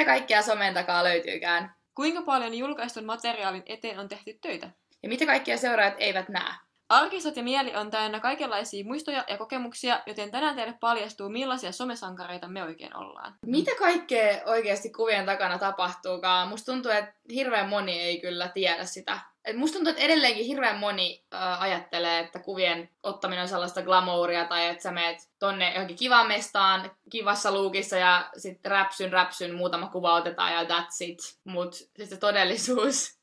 Mitä 0.00 0.10
kaikkea 0.10 0.42
somen 0.42 0.74
takaa 0.74 1.04
löytyykään? 1.04 1.74
Kuinka 1.94 2.22
paljon 2.22 2.54
julkaistun 2.54 3.04
materiaalin 3.04 3.62
eteen 3.66 3.98
on 3.98 4.08
tehty 4.08 4.38
töitä? 4.42 4.70
Ja 5.02 5.08
mitä 5.08 5.26
kaikkia 5.26 5.56
seuraajat 5.56 5.94
eivät 5.98 6.28
näe? 6.28 6.54
Arkistot 6.90 7.36
ja 7.36 7.42
mieli 7.42 7.76
on 7.76 7.90
täynnä 7.90 8.20
kaikenlaisia 8.20 8.84
muistoja 8.84 9.24
ja 9.28 9.38
kokemuksia, 9.38 10.00
joten 10.06 10.30
tänään 10.30 10.56
teille 10.56 10.74
paljastuu, 10.80 11.28
millaisia 11.28 11.72
somesankareita 11.72 12.48
me 12.48 12.62
oikein 12.62 12.96
ollaan. 12.96 13.34
Mitä 13.46 13.70
kaikkea 13.78 14.42
oikeasti 14.46 14.90
kuvien 14.90 15.26
takana 15.26 15.58
tapahtuukaan? 15.58 16.48
Musta 16.48 16.72
tuntuu, 16.72 16.90
että 16.92 17.12
hirveän 17.34 17.68
moni 17.68 18.00
ei 18.00 18.20
kyllä 18.20 18.48
tiedä 18.48 18.84
sitä. 18.84 19.18
Et 19.44 19.56
musta 19.56 19.74
tuntuu, 19.74 19.90
että 19.90 20.02
edelleenkin 20.02 20.46
hirveän 20.46 20.78
moni 20.78 21.24
äh, 21.34 21.62
ajattelee, 21.62 22.18
että 22.18 22.38
kuvien 22.38 22.90
ottaminen 23.02 23.42
on 23.42 23.48
sellaista 23.48 23.82
glamouria 23.82 24.44
tai 24.44 24.66
että 24.66 24.82
sä 24.82 24.92
meet 24.92 25.30
tonne 25.38 25.72
johonkin 25.72 25.96
kivaan 25.96 26.28
mestaan, 26.28 26.90
kivassa 27.10 27.52
luukissa 27.52 27.96
ja 27.96 28.30
sitten 28.36 28.72
räpsyn 28.72 29.12
räpsyn 29.12 29.54
muutama 29.54 29.88
kuva 29.88 30.14
otetaan 30.14 30.52
ja 30.52 30.62
that's 30.62 30.96
it. 31.00 31.18
Mut 31.44 31.74
sitten 31.74 32.20
todellisuus 32.20 33.18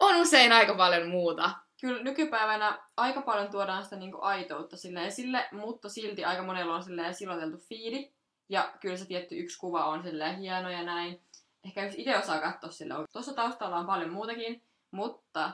on 0.00 0.16
usein 0.16 0.52
aika 0.52 0.74
paljon 0.74 1.08
muuta. 1.08 1.65
Kyllä 1.80 2.02
nykypäivänä 2.02 2.78
aika 2.96 3.22
paljon 3.22 3.50
tuodaan 3.50 3.84
sitä 3.84 3.96
niinku 3.96 4.18
aitoutta 4.20 4.76
sille 4.76 5.06
esille, 5.06 5.48
mutta 5.52 5.88
silti 5.88 6.24
aika 6.24 6.42
monella 6.42 6.74
on 6.74 6.84
silleen 6.84 7.14
siloteltu 7.14 7.58
fiidi. 7.58 8.12
Ja 8.48 8.72
kyllä 8.80 8.96
se 8.96 9.06
tietty 9.06 9.38
yksi 9.38 9.58
kuva 9.58 9.84
on 9.84 10.02
silleen 10.02 10.38
hieno 10.38 10.70
ja 10.70 10.82
näin. 10.82 11.22
Ehkä 11.64 11.84
jos 11.84 11.94
itse 11.96 12.18
osaa 12.18 12.40
katsoa 12.40 12.70
sille, 12.70 12.94
tuossa 13.12 13.34
taustalla 13.34 13.76
on 13.76 13.86
paljon 13.86 14.12
muutakin, 14.12 14.62
mutta 14.90 15.52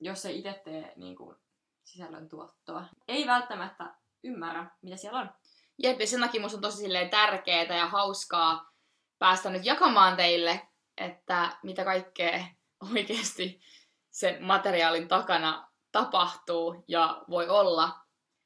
jos 0.00 0.24
ei 0.24 0.38
itse 0.38 0.60
tee 0.64 0.92
niin 0.96 1.16
kuin, 1.16 1.36
sisällön 1.84 2.28
tuottoa, 2.28 2.84
ei 3.08 3.26
välttämättä 3.26 3.94
ymmärrä, 4.24 4.70
mitä 4.82 4.96
siellä 4.96 5.18
on. 5.18 5.30
Jep, 5.78 6.00
ja 6.00 6.06
sen 6.06 6.20
takia 6.20 6.44
on 6.54 6.60
tosi 6.60 6.76
silleen 6.76 7.10
tärkeää 7.10 7.76
ja 7.76 7.86
hauskaa 7.86 8.72
päästä 9.18 9.50
nyt 9.50 9.64
jakamaan 9.64 10.16
teille, 10.16 10.68
että 10.96 11.56
mitä 11.62 11.84
kaikkea 11.84 12.44
oikeasti 12.94 13.60
sen 14.12 14.44
materiaalin 14.44 15.08
takana 15.08 15.68
tapahtuu 15.92 16.84
ja 16.88 17.22
voi 17.30 17.48
olla. 17.48 17.90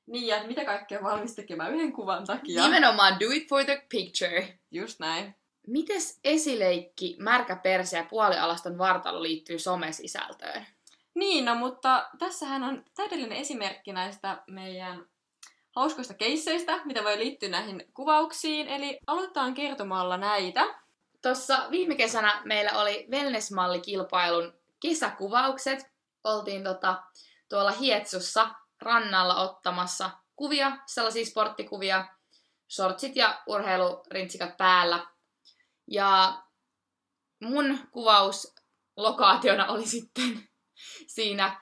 Niin, 0.06 0.26
ja 0.26 0.44
mitä 0.46 0.64
kaikkea 0.64 1.02
valmis 1.02 1.34
tekemään 1.34 1.74
yhden 1.74 1.92
kuvan 1.92 2.24
takia. 2.24 2.62
Nimenomaan 2.62 3.20
do 3.20 3.26
it 3.30 3.48
for 3.48 3.64
the 3.64 3.86
picture. 3.88 4.58
Just 4.70 5.00
näin. 5.00 5.34
Mites 5.66 6.20
esileikki, 6.24 7.16
märkä 7.18 7.56
perse 7.56 7.96
ja 7.96 8.06
puolialaston 8.10 8.78
vartalo 8.78 9.22
liittyy 9.22 9.58
somesisältöön? 9.58 10.66
Niin, 11.14 11.44
no 11.44 11.54
mutta 11.54 12.08
tässähän 12.18 12.64
on 12.64 12.84
täydellinen 12.94 13.38
esimerkki 13.38 13.92
näistä 13.92 14.42
meidän 14.50 15.06
hauskoista 15.76 16.14
keisseistä, 16.14 16.80
mitä 16.84 17.04
voi 17.04 17.18
liittyä 17.18 17.48
näihin 17.48 17.84
kuvauksiin. 17.94 18.68
Eli 18.68 18.98
aloitetaan 19.06 19.54
kertomalla 19.54 20.16
näitä. 20.16 20.74
Tuossa 21.22 21.66
viime 21.70 21.94
kesänä 21.94 22.42
meillä 22.44 22.70
oli 22.80 23.06
wellness-mallikilpailun 23.10 24.52
kesäkuvaukset. 24.80 25.86
Oltiin 26.24 26.64
tota, 26.64 27.02
tuolla 27.48 27.70
Hietsussa 27.70 28.48
rannalla 28.82 29.40
ottamassa 29.40 30.10
kuvia, 30.36 30.78
sellaisia 30.86 31.26
sporttikuvia, 31.26 32.04
shortsit 32.68 33.16
ja 33.16 33.42
urheilurintsikat 33.46 34.56
päällä. 34.56 35.06
Ja 35.90 36.42
mun 37.42 37.78
kuvauslokaationa 37.90 39.66
oli 39.66 39.86
sitten 39.96 40.48
siinä 41.06 41.60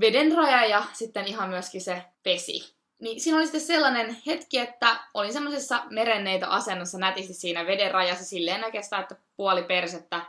veden 0.00 0.32
raja 0.36 0.66
ja 0.66 0.84
sitten 0.92 1.26
ihan 1.26 1.48
myöskin 1.48 1.80
se 1.80 2.04
vesi. 2.24 2.78
Niin 3.00 3.20
siinä 3.20 3.38
oli 3.38 3.46
sitten 3.46 3.60
sellainen 3.60 4.22
hetki, 4.26 4.58
että 4.58 5.04
olin 5.14 5.32
semmoisessa 5.32 5.84
merenneito 5.90 6.46
asennossa 6.48 6.98
nätisti 6.98 7.34
siinä 7.34 7.66
veden 7.66 7.90
rajassa 7.90 8.24
silleen 8.24 8.60
näkestä, 8.60 8.98
että 8.98 9.16
puoli 9.36 9.62
persettä 9.62 10.20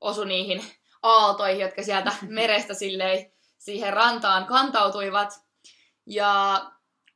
osui 0.00 0.26
niihin 0.26 0.64
aaltoihin, 1.02 1.60
jotka 1.60 1.82
sieltä 1.82 2.12
merestä 2.28 2.74
silleen 2.74 3.32
siihen 3.58 3.92
rantaan 3.92 4.46
kantautuivat. 4.46 5.42
Ja 6.06 6.62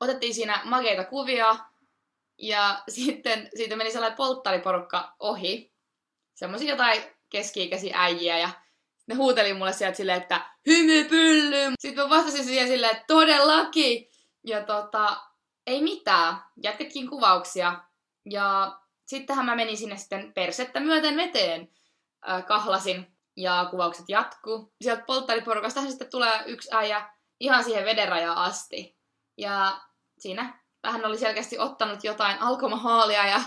otettiin 0.01 0.35
siinä 0.35 0.61
makeita 0.65 1.05
kuvia, 1.05 1.57
ja 2.39 2.83
sitten 2.89 3.51
siitä 3.57 3.77
meni 3.77 3.93
sellainen 3.93 4.17
polttariporukka 4.17 5.15
ohi. 5.19 5.73
Semmoisia 6.35 6.71
jotain 6.71 7.03
keski-ikäisiä 7.31 7.97
äijiä, 7.99 8.39
ja 8.39 8.51
ne 9.07 9.15
huuteli 9.15 9.55
mulle 9.55 9.73
sieltä 9.73 9.97
silleen, 9.97 10.23
että 10.23 10.51
hymypylly! 10.67 11.73
Sitten 11.79 12.05
mä 12.05 12.11
vastasin 12.11 12.45
siihen 12.45 12.69
silleen, 12.69 12.93
että 12.93 13.05
todellakin! 13.07 14.09
Ja 14.47 14.65
tota, 14.65 15.17
ei 15.67 15.83
mitään. 15.83 16.37
Jatkettiin 16.63 17.09
kuvauksia. 17.09 17.81
Ja 18.31 18.79
sittenhän 19.07 19.47
mä 19.47 19.57
menin 19.57 19.77
sinne 19.77 19.97
sitten 19.97 20.33
persettä 20.33 20.81
myöten 20.81 21.17
veteen. 21.17 21.69
Äh, 22.29 22.47
kahlasin 22.47 23.16
ja 23.37 23.67
kuvaukset 23.71 24.09
jatkuu. 24.09 24.73
Sieltä 24.81 25.03
polttariporukasta 25.07 25.81
sitten 25.81 26.11
tulee 26.11 26.43
yksi 26.47 26.69
äijä 26.73 27.11
ihan 27.41 27.65
siihen 27.65 27.85
vedenrajaan 27.85 28.39
asti. 28.39 28.97
Ja 29.37 29.81
siinä 30.19 30.63
hän 30.85 31.05
oli 31.05 31.19
selkeästi 31.19 31.59
ottanut 31.59 32.05
jotain 32.05 32.41
alkomahaalia 32.41 33.27
ja 33.27 33.41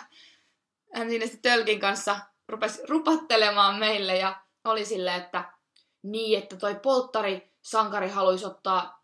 hän 0.96 1.10
siinä 1.10 1.26
sitten 1.26 1.52
tölkin 1.52 1.80
kanssa 1.80 2.20
rupesi 2.48 2.82
rupattelemaan 2.90 3.80
meille 3.80 4.18
ja 4.18 4.42
oli 4.66 4.86
silleen, 4.86 5.22
että 5.22 5.54
niin, 6.04 6.40
että 6.40 6.56
toi 6.56 6.76
polttari 6.76 7.54
sankari 7.62 8.10
haluaisi 8.10 8.46
ottaa 8.46 9.04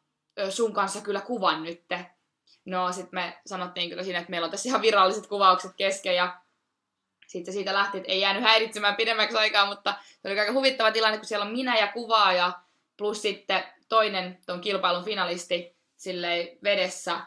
sun 0.49 0.73
kanssa 0.73 1.01
kyllä 1.01 1.21
kuvan 1.21 1.63
nytte. 1.63 2.11
No, 2.65 2.91
sitten 2.91 3.19
me 3.19 3.41
sanottiin 3.45 3.89
kyllä 3.89 4.03
siinä, 4.03 4.19
että 4.19 4.29
meillä 4.29 4.45
on 4.45 4.51
tässä 4.51 4.69
ihan 4.69 4.81
viralliset 4.81 5.27
kuvaukset 5.27 5.71
kesken 5.77 6.15
ja 6.15 6.41
sitten 7.27 7.53
siitä 7.53 7.73
lähti, 7.73 7.97
että 7.97 8.11
ei 8.11 8.21
jäänyt 8.21 8.43
häiritsemään 8.43 8.95
pidemmäksi 8.95 9.37
aikaa, 9.37 9.65
mutta 9.65 9.93
se 10.21 10.27
oli 10.27 10.39
aika 10.39 10.53
huvittava 10.53 10.91
tilanne, 10.91 11.17
kun 11.17 11.27
siellä 11.27 11.45
on 11.45 11.51
minä 11.51 11.77
ja 11.77 11.87
kuvaaja 11.87 12.51
plus 12.97 13.21
sitten 13.21 13.63
toinen 13.89 14.39
ton 14.45 14.61
kilpailun 14.61 15.05
finalisti 15.05 15.75
silleen 15.95 16.57
vedessä 16.63 17.19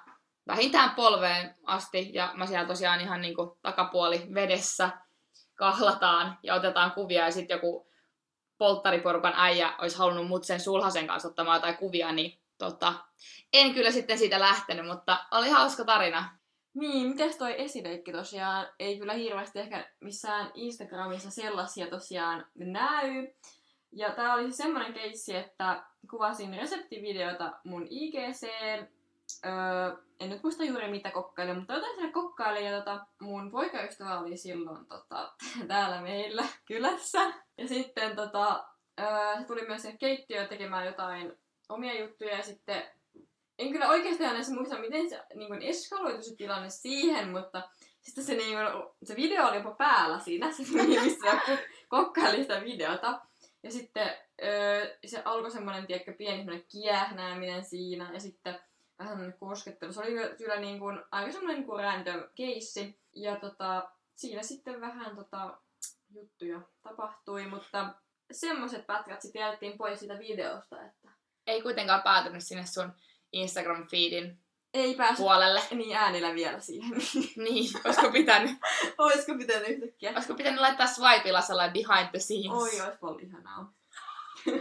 vähintään 0.47 0.91
polveen 0.91 1.54
asti 1.64 2.10
ja 2.12 2.32
mä 2.34 2.47
siellä 2.47 2.66
tosiaan 2.66 3.00
ihan 3.00 3.20
niinku 3.20 3.58
takapuoli 3.62 4.26
vedessä 4.34 4.91
kahlataan 5.54 6.38
ja 6.42 6.54
otetaan 6.54 6.92
kuvia 6.92 7.25
ja 7.25 7.31
sitten 7.31 7.54
joku 7.54 7.88
polttariporukan 8.58 9.34
äijä 9.37 9.75
olisi 9.78 9.98
halunnut 9.98 10.28
mut 10.28 10.44
sen 10.44 10.60
sulhasen 10.60 11.06
kanssa 11.06 11.28
ottamaan 11.28 11.56
jotain 11.56 11.76
kuvia, 11.76 12.12
niin 12.12 12.38
tota, 12.58 12.94
en 13.53 13.75
kyllä 13.75 13.91
sitten 13.91 14.19
siitä 14.19 14.41
lähtenyt, 14.41 14.87
mutta 14.87 15.25
oli 15.31 15.50
hauska 15.50 15.84
tarina. 15.84 16.38
Niin, 16.78 17.09
miten 17.09 17.39
toi 17.39 17.62
esileikki 17.62 18.12
tosiaan 18.12 18.66
ei 18.78 18.99
kyllä 18.99 19.12
hirveästi 19.12 19.59
ehkä 19.59 19.91
missään 20.00 20.50
Instagramissa 20.55 21.31
sellaisia 21.31 21.87
tosiaan 21.87 22.47
näy. 22.55 23.28
Ja 23.93 24.11
tää 24.11 24.34
oli 24.34 24.53
semmonen 24.53 24.94
keissi, 24.94 25.37
että 25.37 25.83
kuvasin 26.11 26.55
reseptivideota 26.55 27.53
mun 27.65 27.87
IGC. 27.91 28.49
Öö, 29.47 29.97
en 30.21 30.31
nyt 30.31 30.43
muista 30.43 30.65
juuri 30.65 30.91
mitä 30.91 31.11
kokkailin, 31.11 31.56
mutta 31.56 31.75
jotain 31.75 31.94
siellä 31.94 32.12
kokkailin 32.12 32.65
ja 32.65 32.78
tota, 32.78 33.06
mun 33.21 33.50
poikaystävä 33.50 34.21
oli 34.21 34.37
silloin 34.37 34.87
tota, 34.87 35.33
täällä 35.69 36.00
meillä 36.00 36.44
kylässä. 36.65 37.33
Ja 37.59 37.69
sitten 37.69 38.17
tota, 38.17 38.65
öö, 39.00 39.38
se 39.38 39.44
tuli 39.47 39.67
myös 39.67 39.83
keittiöön 39.99 40.49
tekemään 40.49 40.87
jotain 40.87 41.38
omia 41.69 42.00
juttuja 42.00 42.37
ja 42.37 42.43
sitten 42.43 42.83
en 43.58 43.72
kyllä 43.72 43.88
oikeasti 43.88 44.24
edes 44.24 44.50
muista, 44.50 44.78
miten 44.78 45.10
se 45.10 45.22
niin 45.34 45.48
kuin 45.48 45.62
eskaloitu 45.62 46.22
se 46.22 46.36
tilanne 46.36 46.70
siihen, 46.70 47.30
mutta 47.30 47.69
sitten 48.00 48.24
se, 48.24 48.34
niin 48.34 48.58
kuin, 48.58 48.88
se 49.04 49.16
video 49.16 49.48
oli 49.48 49.56
jopa 49.56 49.70
päällä 49.70 50.19
siinä, 50.19 50.52
se 50.52 50.62
missä 51.02 51.41
kokkaili 51.88 52.42
sitä 52.42 52.60
videota. 52.60 53.20
Ja 53.62 53.70
sitten 53.70 54.10
öö, 54.43 54.96
se 55.06 55.22
alkoi 55.25 55.50
semmoinen, 55.50 55.87
tiedätkö, 55.87 56.12
pieni 56.12 56.37
semmoinen 56.37 56.66
kiehnääminen 56.69 57.64
siinä, 57.64 58.10
ja 58.12 58.20
sitten 58.20 58.60
vähän 58.99 59.34
koskettelu. 59.40 59.93
Se 59.93 60.00
oli 60.00 60.37
kyllä 60.38 60.61
niin 60.61 60.78
kuin, 60.78 61.00
aika 61.11 61.32
semmoinen 61.32 61.56
niin 61.56 61.66
kuin 61.66 61.84
random 61.84 62.22
keissi. 62.34 62.99
Ja 63.16 63.37
tota, 63.37 63.90
siinä 64.14 64.43
sitten 64.43 64.81
vähän 64.81 65.16
tota, 65.16 65.58
juttuja 66.14 66.61
tapahtui, 66.82 67.46
mutta 67.46 67.94
semmoiset 68.32 68.87
pätkät 68.87 69.22
sitten 69.22 69.40
jätettiin 69.40 69.78
pois 69.78 69.99
siitä 69.99 70.19
videosta, 70.19 70.82
että... 70.82 71.08
Ei 71.46 71.62
kuitenkaan 71.62 72.02
päätynyt 72.02 72.44
sinne 72.44 72.66
sun 72.66 72.93
Instagram-feedin 73.32 74.38
ei 74.75 74.94
päässyt 74.94 75.19
puolelle. 75.19 75.62
niin 75.70 75.96
äänillä 75.96 76.34
vielä 76.34 76.60
siihen. 76.60 76.90
niin, 77.44 77.70
olisiko 77.84 78.10
pitänyt? 78.12 78.50
olisiko 78.98 79.34
pitänyt 79.38 79.69
yhtäkkiä? 79.69 80.12
Olisiko 80.14 80.34
pitänyt 80.34 80.60
laittaa 80.60 80.86
swipella 80.86 81.40
sellainen 81.40 81.72
behind 81.72 82.08
the 82.10 82.19
scenes? 82.19 82.52
Oi, 82.52 82.80
olisi 82.80 82.98
ollut 83.02 83.22
ihanaa. 83.22 83.72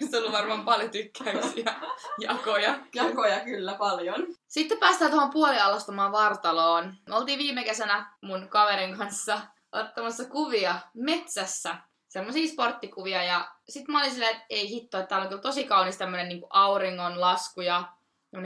Olisi 0.00 0.16
ollut 0.16 0.32
varmaan 0.32 0.64
paljon 0.64 0.90
tykkäyksiä, 0.90 1.74
jakoja. 2.18 2.78
Jakoja 2.94 3.40
kyllä 3.40 3.74
paljon. 3.74 4.26
Sitten 4.46 4.78
päästään 4.78 5.10
tuohon 5.10 5.30
puolialastomaan 5.30 6.12
vartaloon. 6.12 6.94
Me 7.08 7.16
oltiin 7.16 7.38
viime 7.38 7.64
kesänä 7.64 8.16
mun 8.22 8.48
kaverin 8.48 8.98
kanssa 8.98 9.40
ottamassa 9.72 10.24
kuvia 10.24 10.80
metsässä. 10.94 11.76
Semmoisia 12.08 12.52
sporttikuvia 12.52 13.22
ja 13.22 13.48
sit 13.68 13.88
mä 13.88 13.98
olin 13.98 14.10
silleen, 14.10 14.32
että 14.32 14.46
ei 14.50 14.68
hitto, 14.68 14.98
että 14.98 15.08
täällä 15.08 15.22
on 15.22 15.28
kyllä 15.28 15.42
tosi 15.42 15.64
kaunis 15.64 15.96
tämmönen 15.96 16.28
niinku 16.28 16.46
auringon 16.50 17.20
lasku 17.20 17.60
ja 17.60 17.84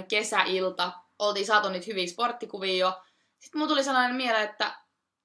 kesäilta. 0.09 0.93
Oltiin 1.19 1.47
saatu 1.47 1.69
niitä 1.69 1.87
hyviä 1.87 2.07
sporttikuvia 2.07 2.77
jo. 2.77 3.03
Sitten 3.39 3.59
mulla 3.59 3.69
tuli 3.69 3.85
sellainen 3.85 4.17
mieleen, 4.17 4.51
että 4.51 4.75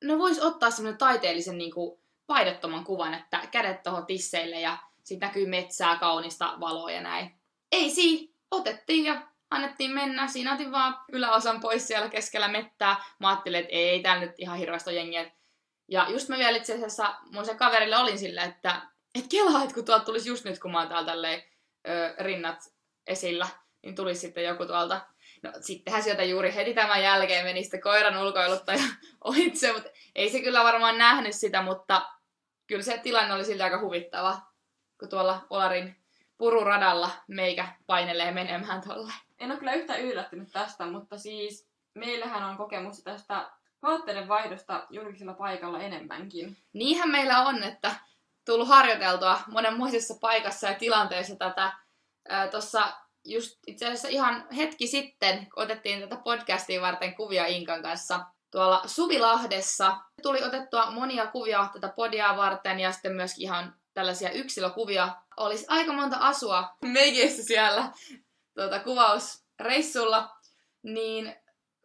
ne 0.04 0.18
vois 0.18 0.40
ottaa 0.40 0.72
semmoinen 0.72 0.98
taiteellisen 0.98 1.58
niin 1.58 1.74
kuin, 1.74 2.00
paidottoman 2.28 2.84
kuvan, 2.84 3.14
että 3.14 3.42
kädet 3.52 3.84
tuohon 3.84 4.06
tisseille 4.06 4.60
ja 4.60 4.78
sitten 5.04 5.28
näkyy 5.28 5.48
metsää, 5.48 5.96
kaunista 5.96 6.54
valoa 6.60 6.92
ja 6.92 7.02
näin. 7.02 7.40
Ei 7.72 7.90
si, 7.90 8.36
otettiin 8.52 9.06
ja 9.06 9.22
annettiin 9.50 9.92
mennä. 9.92 10.28
Siinä 10.28 10.54
otin 10.54 10.72
vaan 10.72 11.00
yläosan 11.12 11.60
pois 11.60 11.88
siellä 11.88 12.10
keskellä 12.10 12.48
mettää. 12.48 13.04
Mä 13.20 13.30
ajattelin, 13.30 13.60
että 13.60 13.76
ei 13.76 14.02
täällä 14.02 14.26
nyt 14.26 14.36
ihan 14.40 14.58
hirveästi 14.58 14.96
jengiä. 14.96 15.32
Ja 15.88 16.10
just 16.10 16.30
mä 16.30 16.38
vielä 16.38 16.58
itse 16.58 16.74
asiassa 16.74 17.16
mun 17.32 17.46
se 17.46 17.56
kaverille 17.56 17.98
olin 17.98 18.20
sillä, 18.20 18.44
että 18.44 18.82
et 19.16 19.26
kelaa, 19.30 19.64
että 19.64 19.76
kun 19.76 19.86
tuolta 19.86 20.06
tulisi 20.06 20.30
just 20.30 20.46
nyt, 20.46 20.60
kun 20.60 20.72
mä 20.72 20.80
oon 20.80 20.88
täällä 20.88 21.06
tälleen, 21.06 21.44
ö, 21.88 22.16
rinnat 22.20 22.60
esillä, 23.08 23.48
niin 23.84 23.96
tulisi 23.96 24.22
sitten 24.22 24.44
joku 24.44 24.66
tuolta. 24.66 25.02
No 25.44 25.52
sittenhän 25.62 26.04
sieltä 26.04 26.24
juuri 26.24 26.56
heti 26.56 26.74
tämän 26.74 27.04
jälkeen 27.04 27.46
meni 27.46 27.64
sitten 27.64 27.82
koiran 27.82 28.18
ulkoiluttaja 28.18 28.84
ohitse, 29.24 29.74
mutta 29.74 29.90
ei 30.16 30.30
se 30.30 30.40
kyllä 30.40 30.64
varmaan 30.64 30.98
nähnyt 30.98 31.36
sitä, 31.36 31.62
mutta 31.62 32.06
kyllä 32.68 32.84
se 32.84 32.98
tilanne 32.98 33.34
oli 33.34 33.46
siltä 33.46 33.64
aika 33.64 33.82
huvittava, 33.82 34.42
kun 35.00 35.10
tuolla 35.10 35.46
Olarin 35.50 35.96
pururadalla 36.38 37.10
meikä 37.28 37.68
painelee 37.86 38.32
menemään 38.32 38.82
tolle. 38.82 39.14
En 39.40 39.52
ole 39.52 39.60
kyllä 39.60 39.74
yhtään 39.74 40.02
yllättynyt 40.02 40.52
tästä, 40.52 40.86
mutta 40.86 41.18
siis 41.18 41.68
meillähän 41.94 42.44
on 42.44 42.58
kokemusta 42.58 43.12
tästä 43.12 43.52
vaatteiden 43.82 44.28
vaihdosta 44.28 44.88
julkisella 44.90 45.34
paikalla 45.34 45.80
enemmänkin. 45.80 46.58
Niinhän 46.74 47.10
meillä 47.10 47.40
on, 47.40 47.64
että 47.64 47.96
tullut 48.46 48.68
harjoiteltua 48.68 49.40
monenmoisessa 49.48 50.16
paikassa 50.22 50.68
ja 50.68 50.74
tilanteessa 50.74 51.36
tätä. 51.36 51.72
Tuossa 52.52 52.94
just 53.26 53.60
itse 53.68 53.86
asiassa 53.86 54.08
ihan 54.08 54.48
hetki 54.56 54.88
sitten, 54.88 55.48
otettiin 55.56 56.02
tätä 56.02 56.16
podcastia 56.24 56.82
varten 56.82 57.16
kuvia 57.16 57.46
Inkan 57.46 57.82
kanssa 57.82 58.20
tuolla 58.52 58.82
Suvilahdessa. 58.86 59.98
Tuli 60.22 60.44
otettua 60.44 60.92
monia 60.92 61.28
kuvia 61.28 61.70
tätä 61.74 61.90
podia 61.90 62.38
varten 62.38 62.80
ja 62.80 62.92
sitten 62.92 63.16
myöskin 63.16 63.44
ihan 63.44 63.76
tällaisia 63.94 64.32
yksilökuvia. 64.32 65.16
Olisi 65.38 65.66
aika 65.68 65.94
monta 65.94 66.18
asua 66.20 66.70
meikissä 66.82 67.44
siellä 67.44 67.92
tuota, 68.56 68.80
kuvausreissulla, 68.80 70.30
niin 70.84 71.36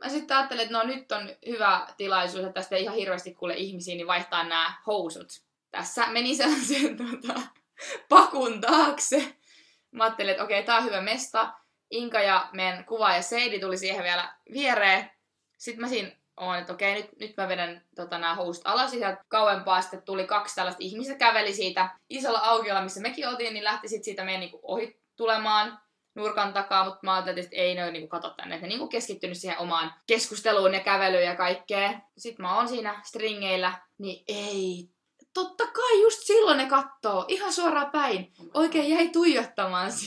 mä 0.02 0.08
sitten 0.08 0.37
ajattelin, 0.37 0.62
että 0.62 0.78
no 0.78 0.82
nyt 0.82 1.12
on 1.12 1.31
hyvä 1.46 1.87
tilaisuus, 1.96 2.44
että 2.44 2.52
tästä 2.52 2.76
ei 2.76 2.82
ihan 2.82 2.96
hirveästi 2.96 3.34
kuule 3.34 3.54
ihmisiä, 3.54 3.94
niin 3.94 4.06
vaihtaa 4.06 4.44
nämä 4.44 4.75
housut. 4.87 5.28
Tässä 5.70 6.06
meni 6.06 6.37
sellaisen 6.37 6.96
tuota, 7.00 7.40
pakun 8.08 8.60
taakse. 8.60 9.34
Mä 9.90 10.04
ajattelin, 10.04 10.31
että 10.31 10.44
okei, 10.44 10.62
tää 10.62 10.76
on 10.76 10.84
hyvä 10.84 11.00
mesta. 11.00 11.52
Inka 11.90 12.20
ja 12.20 12.49
meidän 12.52 12.84
kuva 12.84 13.14
ja 13.14 13.22
Seidi 13.22 13.60
tuli 13.60 13.76
siihen 13.76 14.04
vielä 14.04 14.34
viereen. 14.52 15.10
Sitten 15.58 15.81
mä 15.81 15.88
siinä 15.88 16.10
oon, 16.37 16.58
että 16.58 16.72
okei, 16.72 16.94
nyt, 16.94 17.10
nyt 17.20 17.37
mä 17.37 17.49
vedän 17.49 17.84
tota, 17.96 18.19
nämä 18.19 18.34
housut 18.34 18.66
alas. 18.66 18.94
Ja 18.94 19.16
kauempaa 19.28 19.81
sitten 19.81 20.02
tuli 20.02 20.26
kaksi 20.26 20.54
tällaista 20.54 20.82
ihmistä 20.82 21.14
käveli 21.14 21.52
siitä 21.52 21.90
isolla 22.10 22.38
aukiolla, 22.38 22.82
missä 22.82 23.00
mekin 23.00 23.28
oltiin, 23.28 23.54
niin 23.54 23.64
lähti 23.64 23.88
sitten 23.88 24.04
siitä 24.04 24.25
meidän 24.25 24.40
niin 24.40 24.60
ohi 24.62 25.00
tulemaan 25.16 25.81
nurkan 26.14 26.53
takaa, 26.53 26.85
mutta 26.85 27.00
mä 27.03 27.14
ajattelin, 27.14 27.44
että 27.44 27.56
ei 27.56 27.75
ne 27.75 27.91
niin 27.91 28.09
kato 28.09 28.31
tänne, 28.31 28.55
että 28.55 28.67
ne 28.67 28.76
niin 28.76 28.88
keskittynyt 28.88 29.38
siihen 29.38 29.59
omaan 29.59 29.94
keskusteluun 30.06 30.75
ja 30.75 30.81
kävelyyn 30.81 31.25
ja 31.25 31.37
kaikkea. 31.37 32.00
Sitten 32.19 32.43
mä 32.43 32.56
oon 32.56 32.69
siinä 32.69 33.00
stringeillä, 33.05 33.75
niin 33.99 34.25
ei, 34.29 34.88
totta 35.35 35.67
kai 35.67 36.00
just 36.00 36.20
silloin 36.20 36.59
ne 36.59 36.67
kattoo, 36.67 37.25
ihan 37.29 37.53
suoraan 37.53 37.91
päin. 37.91 38.32
Oikein 38.55 38.91
jäi 38.91 39.09
tuijottamaan 39.09 39.93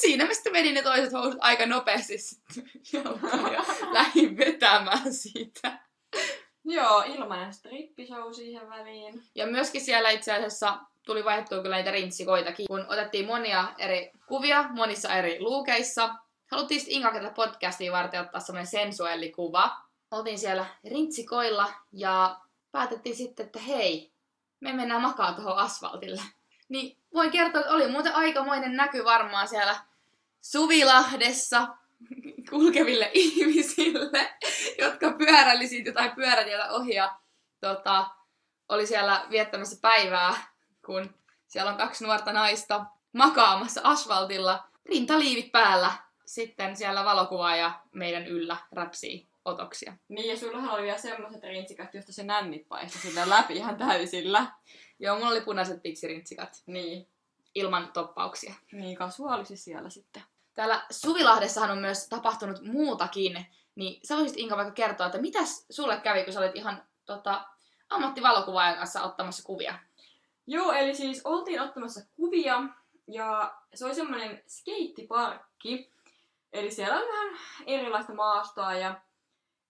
Siinä 0.00 0.24
mä 0.24 0.34
sitten 0.34 0.52
vedin 0.52 0.74
ne 0.74 0.82
toiset 0.82 1.12
housut 1.12 1.38
aika 1.40 1.66
nopeasti 1.66 2.18
sitten 2.18 2.70
ja 2.92 3.02
lähdin 3.92 4.36
vetämään 4.36 5.14
siitä. 5.14 5.78
Joo, 6.64 7.02
ilmanen 7.06 7.52
strippishow 7.52 8.32
siihen 8.32 8.68
väliin. 8.68 9.22
Ja 9.34 9.46
myöskin 9.46 9.80
siellä 9.80 10.10
itse 10.10 10.32
asiassa 10.32 10.78
tuli 11.04 11.24
vaihdettua 11.24 11.62
kyllä 11.62 11.76
niitä 11.76 11.90
rintsikoitakin, 11.90 12.66
kun 12.66 12.86
otettiin 12.88 13.26
monia 13.26 13.68
eri 13.78 14.10
kuvia 14.26 14.64
monissa 14.70 15.14
eri 15.14 15.40
luukeissa. 15.40 16.14
Haluttiin 16.50 16.80
sitten 16.80 16.96
Inga 16.96 17.12
tätä 17.12 17.30
podcastia 17.30 17.92
varten 17.92 18.20
ottaa 18.20 18.40
semmoinen 18.40 18.66
sensuelli 18.66 19.32
kuva. 19.32 19.70
Oltiin 20.10 20.38
siellä 20.38 20.66
rintsikoilla 20.90 21.72
ja 21.92 22.40
päätettiin 22.72 23.16
sitten, 23.16 23.46
että 23.46 23.58
hei, 23.58 24.12
me 24.60 24.72
mennään 24.72 25.02
makaa 25.02 25.32
tuohon 25.32 25.58
asfaltille. 25.58 26.22
Niin 26.68 26.98
voin 27.14 27.30
kertoa, 27.30 27.60
että 27.60 27.72
oli 27.72 27.88
muuten 27.88 28.14
aikamoinen 28.14 28.76
näky 28.76 29.04
varmaan 29.04 29.48
siellä 29.48 29.76
Suvilahdessa 30.40 31.68
kulkeville 32.50 33.10
ihmisille, 33.14 34.34
jotka 34.78 35.12
pyöräili 35.12 35.66
siitä 35.66 35.88
jotain 35.88 36.12
pyörätietä 36.12 36.70
ohi 36.70 36.94
ja 36.94 37.18
tota, 37.60 38.06
oli 38.68 38.86
siellä 38.86 39.26
viettämässä 39.30 39.78
päivää 39.80 40.53
kun 40.86 41.14
siellä 41.46 41.70
on 41.70 41.78
kaksi 41.78 42.04
nuorta 42.04 42.32
naista 42.32 42.84
makaamassa 43.12 43.80
asfaltilla, 43.84 44.64
rintaliivit 44.86 45.52
päällä. 45.52 45.92
Sitten 46.26 46.76
siellä 46.76 47.04
valokuvaaja 47.04 47.80
meidän 47.92 48.26
yllä 48.26 48.56
räpsii 48.72 49.28
otoksia. 49.44 49.96
Niin, 50.08 50.30
ja 50.30 50.36
sullahan 50.36 50.70
oli 50.70 50.82
vielä 50.82 50.98
semmoiset 50.98 51.42
rintsikat, 51.42 51.94
josta 51.94 52.12
se 52.12 52.22
nännit 52.22 52.68
paistoi 52.68 53.00
sillä 53.00 53.28
läpi 53.28 53.56
ihan 53.56 53.76
täysillä. 53.76 54.46
Joo, 54.98 55.16
mulla 55.16 55.30
oli 55.30 55.40
punaiset 55.40 55.82
piksirintsikat. 55.82 56.62
Niin. 56.66 57.08
Ilman 57.54 57.92
toppauksia. 57.92 58.54
Niin, 58.72 58.96
kasuaalisi 58.96 59.56
siellä 59.56 59.90
sitten. 59.90 60.22
Täällä 60.54 60.86
Suvilahdessahan 60.90 61.70
on 61.70 61.78
myös 61.78 62.08
tapahtunut 62.08 62.62
muutakin. 62.62 63.46
Niin 63.74 64.00
sä 64.06 64.16
voisit 64.16 64.38
Inka 64.38 64.56
vaikka 64.56 64.74
kertoa, 64.74 65.06
että 65.06 65.20
mitä 65.20 65.38
sulle 65.70 65.96
kävi, 65.96 66.24
kun 66.24 66.32
sä 66.32 66.40
olit 66.40 66.56
ihan 66.56 66.82
tota, 67.06 67.44
ammattivalokuvaajan 67.88 68.76
kanssa 68.76 69.02
ottamassa 69.02 69.42
kuvia? 69.42 69.78
Joo, 70.46 70.72
eli 70.72 70.94
siis 70.94 71.20
oltiin 71.24 71.60
ottamassa 71.60 72.00
kuvia 72.16 72.62
ja 73.06 73.54
se 73.74 73.86
oli 73.86 73.94
semmoinen 73.94 74.42
skeittiparkki. 74.46 75.92
Eli 76.52 76.70
siellä 76.70 76.96
on 76.96 77.06
vähän 77.12 77.38
erilaista 77.66 78.14
maastoa 78.14 78.74
ja 78.74 79.00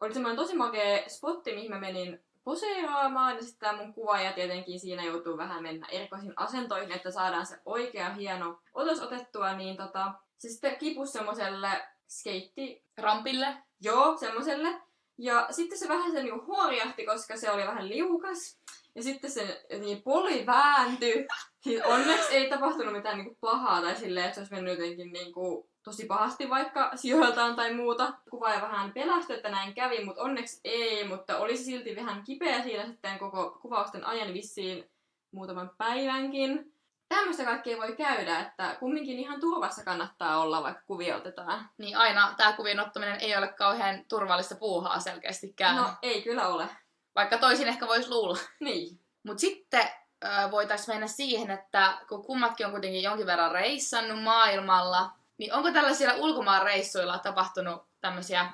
oli 0.01 0.15
semmoinen 0.15 0.37
tosi 0.37 0.57
makea 0.57 1.09
spotti, 1.09 1.55
mihin 1.55 1.71
mä 1.71 1.81
menin 1.81 2.25
poseeraamaan. 2.45 3.37
Ja 3.37 3.43
sitten 3.43 3.77
mun 3.77 3.95
kuvaaja 3.95 4.33
tietenkin 4.33 4.81
siinä 4.81 5.05
joutuu 5.05 5.37
vähän 5.37 5.63
mennä 5.63 5.87
erikoisiin 5.91 6.33
asentoihin, 6.37 6.93
että 6.93 7.11
saadaan 7.11 7.47
se 7.47 7.59
oikea 7.65 8.11
hieno 8.11 8.61
otos 8.75 9.01
otettua. 9.01 9.53
Niin 9.53 9.77
tota, 9.77 10.13
se 10.39 10.49
sitten 10.49 10.77
kipus 10.77 11.13
semmoiselle 11.13 11.69
skeittirampille. 12.09 13.57
Joo, 13.81 14.17
semmoiselle. 14.17 14.81
Ja 15.19 15.47
sitten 15.51 15.79
se 15.79 15.89
vähän 15.89 16.13
se 16.13 16.23
niinku 16.23 16.47
huoriahti, 16.47 17.07
koska 17.07 17.37
se 17.37 17.51
oli 17.51 17.67
vähän 17.67 17.89
liukas. 17.89 18.61
Ja 18.95 19.03
sitten 19.03 19.31
se 19.31 19.67
niin 19.81 20.03
poli 20.03 20.47
vääntyi. 20.47 21.27
Siis 21.61 21.83
onneksi 21.83 22.35
ei 22.35 22.51
tapahtunut 22.51 22.93
mitään 22.93 23.19
niinku 23.19 23.37
pahaa 23.41 23.83
tai 23.83 23.97
silleen, 23.97 24.27
että 24.27 24.35
se 24.35 24.41
olisi 24.41 24.55
mennyt 24.55 24.79
jotenkin 24.79 25.13
niinku 25.13 25.71
tosi 25.83 26.07
pahasti 26.07 26.51
vaikka 26.51 26.91
sijoiltaan 26.95 27.57
tai 27.57 27.75
muuta. 27.75 28.13
Kuvaaja 28.31 28.61
vähän 28.63 28.93
pelästyi, 28.93 29.37
että 29.37 29.49
näin 29.49 29.75
kävi, 29.75 30.05
mutta 30.05 30.23
onneksi 30.23 30.61
ei. 30.65 31.05
Mutta 31.05 31.39
olisi 31.39 31.65
silti 31.65 31.97
vähän 31.97 32.23
kipeä 32.23 32.63
siinä 32.63 32.87
sitten 32.87 33.19
koko 33.19 33.59
kuvausten 33.63 34.07
ajan 34.07 34.35
vissiin 34.35 34.91
muutaman 35.31 35.71
päivänkin. 35.79 36.75
Tämmöistä 37.09 37.45
kaikkea 37.45 37.79
voi 37.79 37.97
käydä, 37.97 38.41
että 38.41 38.77
kumminkin 38.81 39.19
ihan 39.19 39.41
turvassa 39.41 39.85
kannattaa 39.85 40.41
olla, 40.41 40.63
vaikka 40.63 40.83
kuvia 40.87 41.17
otetaan. 41.17 41.71
Niin 41.79 41.97
aina 41.97 42.35
tämä 42.37 42.53
kuvien 42.53 42.81
ottaminen 42.81 43.21
ei 43.21 43.37
ole 43.37 43.49
kauhean 43.49 44.05
turvallista 44.09 44.55
puuhaa 44.55 45.01
selkeästikään. 45.01 45.77
No 45.77 45.89
ei 46.03 46.23
kyllä 46.23 46.49
ole. 46.49 46.69
Vaikka 47.15 47.39
toisin 47.39 47.69
ehkä 47.69 47.87
voisi 47.87 48.11
luulla. 48.11 48.39
Niin. 48.61 49.01
Mutta 49.23 49.41
sitten 49.41 49.89
voitaisiin 50.51 50.95
mennä 50.95 51.07
siihen, 51.07 51.51
että 51.51 51.99
kun 52.09 52.25
kummatkin 52.25 52.67
on 52.67 52.73
kuitenkin 52.73 53.03
jonkin 53.03 53.27
verran 53.27 53.53
reissannut 53.53 54.23
maailmalla, 54.23 55.11
niin 55.39 55.55
onko 55.55 55.71
tällaisilla 55.71 56.15
ulkomaan 56.15 56.63
reissuilla 56.63 57.19
tapahtunut 57.19 57.83
tämmöisiä 58.01 58.53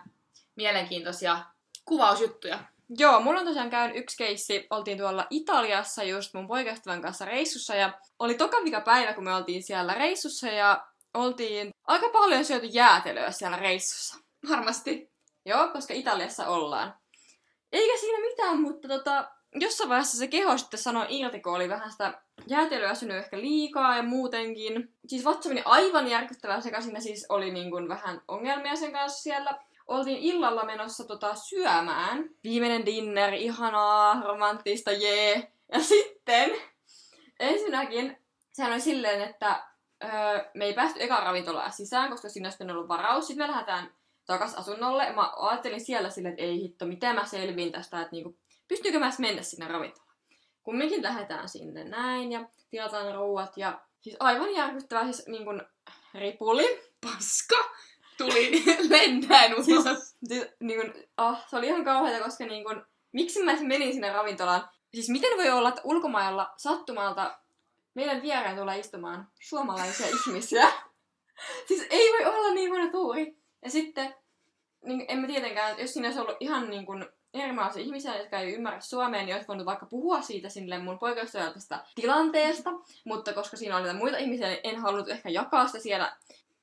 mielenkiintoisia 0.57 1.45
kuvausjuttuja? 1.85 2.59
Joo, 2.99 3.21
mulla 3.21 3.41
on 3.41 3.47
tosiaan 3.47 3.71
käynyt 3.71 3.97
yksi 3.97 4.17
keissi. 4.17 4.67
Oltiin 4.71 4.99
tuolla 4.99 5.27
Italiassa 5.31 6.03
just 6.03 6.35
mun 6.35 6.49
poikaystävän 6.49 7.03
kanssa 7.03 7.25
reissussa 7.25 7.75
ja 7.75 7.93
oli 8.19 8.35
toka 8.35 8.57
vika 8.65 8.81
päivä, 8.81 9.13
kun 9.13 9.25
me 9.25 9.35
oltiin 9.35 9.63
siellä 9.63 9.95
reissussa 9.95 10.47
ja 10.47 10.87
oltiin 11.15 11.71
aika 11.87 12.09
paljon 12.09 12.45
syöty 12.45 12.67
jäätelöä 12.67 13.31
siellä 13.31 13.57
reissussa. 13.57 14.17
Varmasti. 14.51 15.11
Joo, 15.47 15.69
koska 15.69 15.95
Italiassa 15.95 16.47
ollaan. 16.47 17.00
Eikä 17.73 17.99
siinä 18.01 18.21
mitään, 18.21 18.61
mutta 18.61 18.89
tota, 18.89 19.31
jossain 19.55 19.91
vaiheessa 19.91 20.19
se 20.19 20.27
keho 20.27 20.59
sitten 20.59 20.81
sanoi 20.81 21.07
irti, 21.09 21.41
kun 21.41 21.55
oli 21.55 21.69
vähän 21.69 21.93
sitä 21.93 22.23
jäätelöä 22.47 22.95
syönyt 22.95 23.17
ehkä 23.17 23.41
liikaa 23.41 23.97
ja 23.97 24.03
muutenkin. 24.03 24.95
Siis 25.07 25.25
vatsa 25.25 25.49
meni 25.49 25.63
aivan 25.65 26.11
järkyttävää 26.11 26.61
sekaisin 26.61 26.95
ja 26.95 27.01
siis 27.01 27.27
oli 27.29 27.51
niin 27.51 27.71
kuin 27.71 27.89
vähän 27.89 28.23
ongelmia 28.29 28.77
sen 28.77 28.93
kanssa 28.93 29.23
siellä. 29.23 29.59
Oltiin 29.87 30.19
illalla 30.19 30.65
menossa 30.65 31.05
tota 31.05 31.35
syömään. 31.35 32.25
Viimeinen 32.45 32.87
dinner, 32.87 33.35
ihanaa, 33.35 34.23
romanttista, 34.23 34.93
jee. 34.93 35.53
Ja 35.73 35.81
sitten 35.81 36.51
ensinnäkin 37.41 38.17
sehän 38.53 38.73
oli 38.73 38.81
silleen, 38.81 39.21
että 39.21 39.63
öö, 40.05 40.45
me 40.55 40.65
ei 40.65 40.75
päästy 40.75 41.03
eka 41.03 41.21
ravintolaa 41.21 41.71
sisään, 41.71 42.11
koska 42.11 42.29
siinä 42.29 42.49
olisi 42.49 42.73
ollut 42.73 42.89
varaus. 42.89 43.27
Sitten 43.27 43.47
me 43.47 43.51
lähdetään 43.51 43.95
takas 44.31 44.55
asunnolle. 44.55 45.13
Mä 45.13 45.33
ajattelin 45.37 45.81
siellä 45.81 46.11
silleen, 46.11 46.33
että 46.33 46.45
ei 46.45 46.63
hitto, 46.63 46.87
miten 46.87 47.15
mä 47.15 47.27
selviin 47.27 47.73
tästä, 47.73 48.01
että 48.01 48.13
niinku, 48.13 48.37
pystyykö 48.69 48.99
mä 48.99 49.07
edes 49.07 49.19
mennä 49.19 49.43
sinne 49.43 49.69
ravintolaan. 49.69 50.17
Kumminkin 50.63 51.03
lähdetään 51.03 51.49
sinne 51.49 51.85
näin 51.85 52.33
ja 52.33 52.49
tilataan 52.71 53.15
ruuat 53.15 53.57
ja 53.57 53.81
siis 54.01 54.17
aivan 54.21 54.55
järkyttävää 54.55 55.05
siis 55.05 55.27
niin 55.27 55.45
kuin 55.45 55.63
ripuli. 56.15 56.83
Paska! 57.01 57.57
Tuli 58.19 58.65
lennäin 58.91 59.55
ulos. 59.55 59.65
Siis, 59.67 60.17
siis, 60.29 60.47
niin 60.61 60.81
kuin, 60.81 61.09
ah, 61.17 61.49
se 61.49 61.57
oli 61.57 61.67
ihan 61.67 61.85
kauheata, 61.85 62.25
koska 62.25 62.47
niin 62.47 62.65
kuin, 62.65 62.83
miksi 63.13 63.43
mä 63.43 63.57
menin 63.61 63.93
sinne 63.93 64.13
ravintolaan? 64.13 64.69
Siis 64.95 65.09
miten 65.09 65.39
voi 65.39 65.51
olla, 65.51 65.69
että 65.69 65.81
ulkomailla 65.85 66.53
sattumalta 66.57 67.39
meidän 67.95 68.23
viereen 68.23 68.57
tulee 68.57 68.79
istumaan 68.79 69.29
suomalaisia 69.41 70.07
ihmisiä? 70.07 70.73
siis 71.69 71.87
ei 71.91 72.13
voi 72.13 72.35
olla 72.35 72.55
niin 72.55 72.71
huono 72.71 72.91
tuuri. 72.91 73.41
Ja 73.65 73.71
sitten, 73.71 74.15
niin, 74.85 75.05
en 75.09 75.19
mä 75.19 75.27
tietenkään, 75.27 75.79
jos 75.79 75.93
siinä 75.93 76.09
olisi 76.09 76.21
ollut 76.21 76.37
ihan 76.41 76.71
niin 76.71 76.87
kuin 76.87 77.07
erilaisia 77.35 77.83
ihmisiä, 77.83 78.17
jotka 78.17 78.39
ei 78.39 78.55
ymmärrä 78.55 78.81
suomea, 78.81 79.23
niin 79.23 79.35
olisi 79.35 79.49
voinut 79.49 79.67
vaikka 79.67 79.87
puhua 79.87 80.23
siitä 80.23 80.49
sille 80.49 80.79
mun 80.79 80.99
poikaystävältä 80.99 81.85
tilanteesta, 81.95 82.71
mutta 83.05 83.33
koska 83.33 83.57
siinä 83.57 83.77
oli 83.77 83.83
niitä 83.83 83.99
muita 83.99 84.19
ihmisiä, 84.19 84.49
niin 84.49 84.61
en 84.65 84.77
halunnut 84.77 85.09
ehkä 85.09 85.29
jakaa 85.29 85.67
sitä 85.67 85.79
siellä 85.79 86.17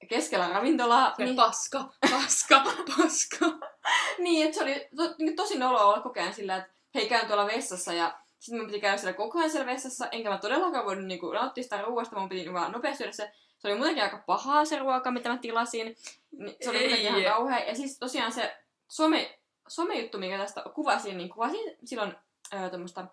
keskellä 0.10 0.50
ravintolaa. 0.50 1.16
Niin, 1.18 1.26
Niin, 1.26 1.36
paska, 1.36 1.90
paska, 2.12 2.64
paska. 2.98 3.46
niin 4.24 4.46
että 4.46 4.58
se 4.58 4.64
oli 4.64 4.88
to, 4.96 5.16
niin 5.20 5.36
tosi 5.36 5.58
noloa 5.58 5.84
olla 5.84 6.02
koko 6.02 6.20
ajan 6.20 6.34
sillä, 6.34 6.58
että 6.58 6.70
hei 6.96 7.10
käyn 7.10 7.28
tuolla 7.28 7.48
vessassa 7.48 7.94
ja 7.94 8.20
sitten 8.40 8.60
mun 8.60 8.68
piti 8.68 8.82
käydä 8.82 8.98
siellä 8.98 9.18
koko 9.18 9.40
ajan 9.40 9.52
siellä 9.52 9.72
vessassa, 9.74 10.08
enkä 10.12 10.30
mä 10.30 10.38
todellakaan 10.38 10.86
voinut 10.86 11.06
niinku 11.06 11.32
nauttia 11.32 11.64
sitä 11.64 11.82
ruoasta, 11.82 12.20
mun 12.20 12.30
piti 12.30 12.54
vaan 12.54 12.72
nopeasti 12.72 12.98
syödä 12.98 13.12
se. 13.12 13.32
Se 13.58 13.68
oli 13.68 13.76
muutenkin 13.76 14.04
aika 14.04 14.24
pahaa 14.26 14.66
se 14.66 14.80
ruoka, 14.80 15.12
mitä 15.12 15.30
mä 15.30 15.38
tilasin. 15.38 15.96
Niin 16.38 16.56
se 16.62 16.70
oli 16.70 16.78
Ei. 16.78 17.04
ihan 17.04 17.24
kauhea. 17.24 17.60
Ja 17.60 17.76
siis 17.76 18.00
tosiaan 18.00 18.32
se 18.32 18.56
some, 18.88 19.40
somejuttu, 19.68 20.18
mikä 20.18 20.38
tästä 20.38 20.64
kuvasin, 20.76 21.18
niin 21.18 21.30
kuvasin 21.30 21.78
silloin 21.86 22.16
öö, 22.54 22.70
tämmöistä 22.70 23.06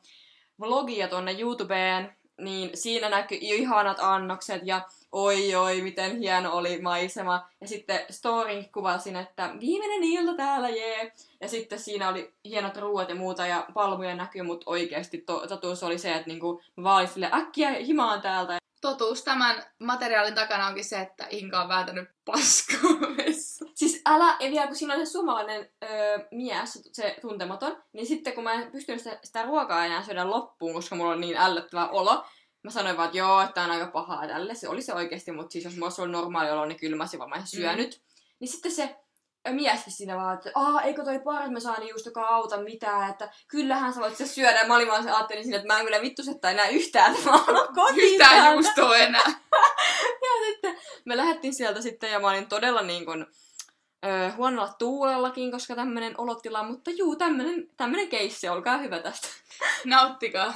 vlogia 0.61 1.09
tuonne 1.09 1.41
YouTubeen, 1.41 2.17
niin 2.41 2.71
siinä 2.75 3.09
näkyi 3.09 3.39
ihanat 3.41 3.97
annokset 4.01 4.63
ja 4.65 4.83
oi 5.13 5.55
oi, 5.55 5.83
miten 5.83 6.19
hieno 6.19 6.53
oli 6.53 6.81
maisema. 6.81 7.49
Ja 7.61 7.69
sitten 7.69 8.01
storin 8.11 8.73
kuvasin, 8.73 9.17
että 9.17 9.55
viimeinen 9.61 10.05
ilta 10.05 10.35
täällä, 10.35 10.69
jee. 10.69 11.13
Ja 11.41 11.49
sitten 11.49 11.79
siinä 11.79 12.09
oli 12.09 12.35
hienot 12.45 12.77
ruuat 12.77 13.09
ja 13.09 13.15
muuta 13.15 13.47
ja 13.47 13.67
palmuja 13.75 14.15
näkyy, 14.15 14.43
mutta 14.43 14.71
oikeasti 14.71 15.19
to- 15.19 15.47
totuus 15.47 15.83
oli 15.83 15.99
se, 15.99 16.15
että 16.15 16.29
niinku, 16.29 16.63
mä 16.77 16.85
vaan 16.85 17.09
silleen, 17.09 17.35
äkkiä 17.35 17.71
himaan 17.71 18.23
täältä. 18.23 18.59
Totuus 18.85 19.25
tämän 19.25 19.65
materiaalin 19.79 20.35
takana 20.35 20.67
onkin 20.67 20.85
se, 20.85 21.01
että 21.01 21.27
Inka 21.31 21.63
on 21.63 21.69
vääntänyt 21.69 22.09
paskaa. 22.25 22.81
Siis 23.75 24.03
älä, 24.07 24.37
ja 24.41 24.51
vielä 24.51 24.67
kun 24.67 24.77
siinä 24.77 24.95
oli 24.95 25.07
se 25.07 25.13
suomalainen 25.13 25.71
öö, 25.85 26.19
mies, 26.31 26.89
se 26.93 27.17
tuntematon, 27.21 27.83
niin 27.93 28.07
sitten 28.07 28.33
kun 28.33 28.45
mä 28.45 28.53
en 28.53 28.73
pystynyt 28.73 29.03
sitä, 29.03 29.19
sitä 29.25 29.43
ruokaa 29.43 29.87
enää 29.87 30.03
syödä 30.03 30.31
loppuun, 30.31 30.75
koska 30.75 30.97
mulla 30.97 31.13
oli 31.13 31.21
niin 31.21 31.37
ällöttävä 31.37 31.89
olo, 31.89 32.25
mä 32.63 32.71
sanoin 32.71 32.97
vaan, 32.97 33.07
että 33.07 33.19
joo, 33.19 33.41
että 33.41 33.63
on 33.63 33.71
aika 33.71 33.87
pahaa 33.87 34.27
tälle. 34.27 34.55
Se 34.55 34.69
oli 34.69 34.83
se 34.83 34.95
oikeasti, 34.95 35.33
mutta 35.33 35.53
siis 35.53 35.65
jos 35.65 35.75
mulla 35.75 35.87
olisi 35.87 36.01
ollut 36.01 36.13
normaali 36.13 36.51
olo, 36.51 36.65
niin 36.65 36.81
kyllä 36.81 36.97
mä 36.97 37.03
olisin 37.03 37.21
varmaan 37.21 37.47
syönyt. 37.47 38.03
Niin 38.41 38.49
sitten 38.49 38.73
se 38.73 38.97
mieskin 39.53 39.93
siinä 39.93 40.17
vaan, 40.17 40.35
että 40.35 40.51
Aa, 40.55 40.83
eikö 40.83 41.05
toi 41.05 41.19
parmesaani 41.21 41.91
just 41.91 42.07
joka 42.07 42.27
auta 42.29 42.57
mitään, 42.63 43.11
että 43.11 43.29
kyllähän 43.49 43.93
sä 43.95 44.01
voit 44.01 44.17
se 44.17 44.27
syödä. 44.27 44.59
Ja 44.61 44.67
mä 44.67 44.75
olin 44.75 44.89
vaan 44.89 45.03
se 45.03 45.11
ajattelin 45.11 45.45
siinä, 45.45 45.57
että 45.57 45.67
mä 45.67 45.79
en 45.79 45.85
kyllä 45.85 46.01
vittusetta 46.01 46.51
enää 46.51 46.69
yhtään, 46.69 47.15
että 47.15 47.31
mä 47.31 47.37
haluan 47.37 47.75
kotiin 47.75 48.13
Yhtään 48.13 48.31
täältä. 48.31 48.53
juustoa 48.53 48.97
enää. 48.97 49.25
Ja 50.25 50.47
sitten 50.47 50.77
me 51.05 51.17
lähdettiin 51.17 51.55
sieltä 51.55 51.81
sitten 51.83 52.11
ja 52.13 52.21
mä 52.21 52.29
olin 52.29 52.47
todella 52.49 52.83
niin 52.83 53.05
kuin, 53.07 53.27
ö, 54.07 54.31
huonolla 54.37 54.73
tuulellakin, 54.79 55.51
koska 55.53 55.75
tämmönen 55.75 56.15
olotila, 56.21 56.63
mutta 56.63 56.91
juu, 56.91 57.17
tämmönen, 57.17 57.69
tämmönen 57.77 58.09
keissi, 58.09 58.49
olkaa 58.49 58.79
hyvä 58.79 58.99
tästä. 58.99 59.29
Nauttikaa. 59.85 60.55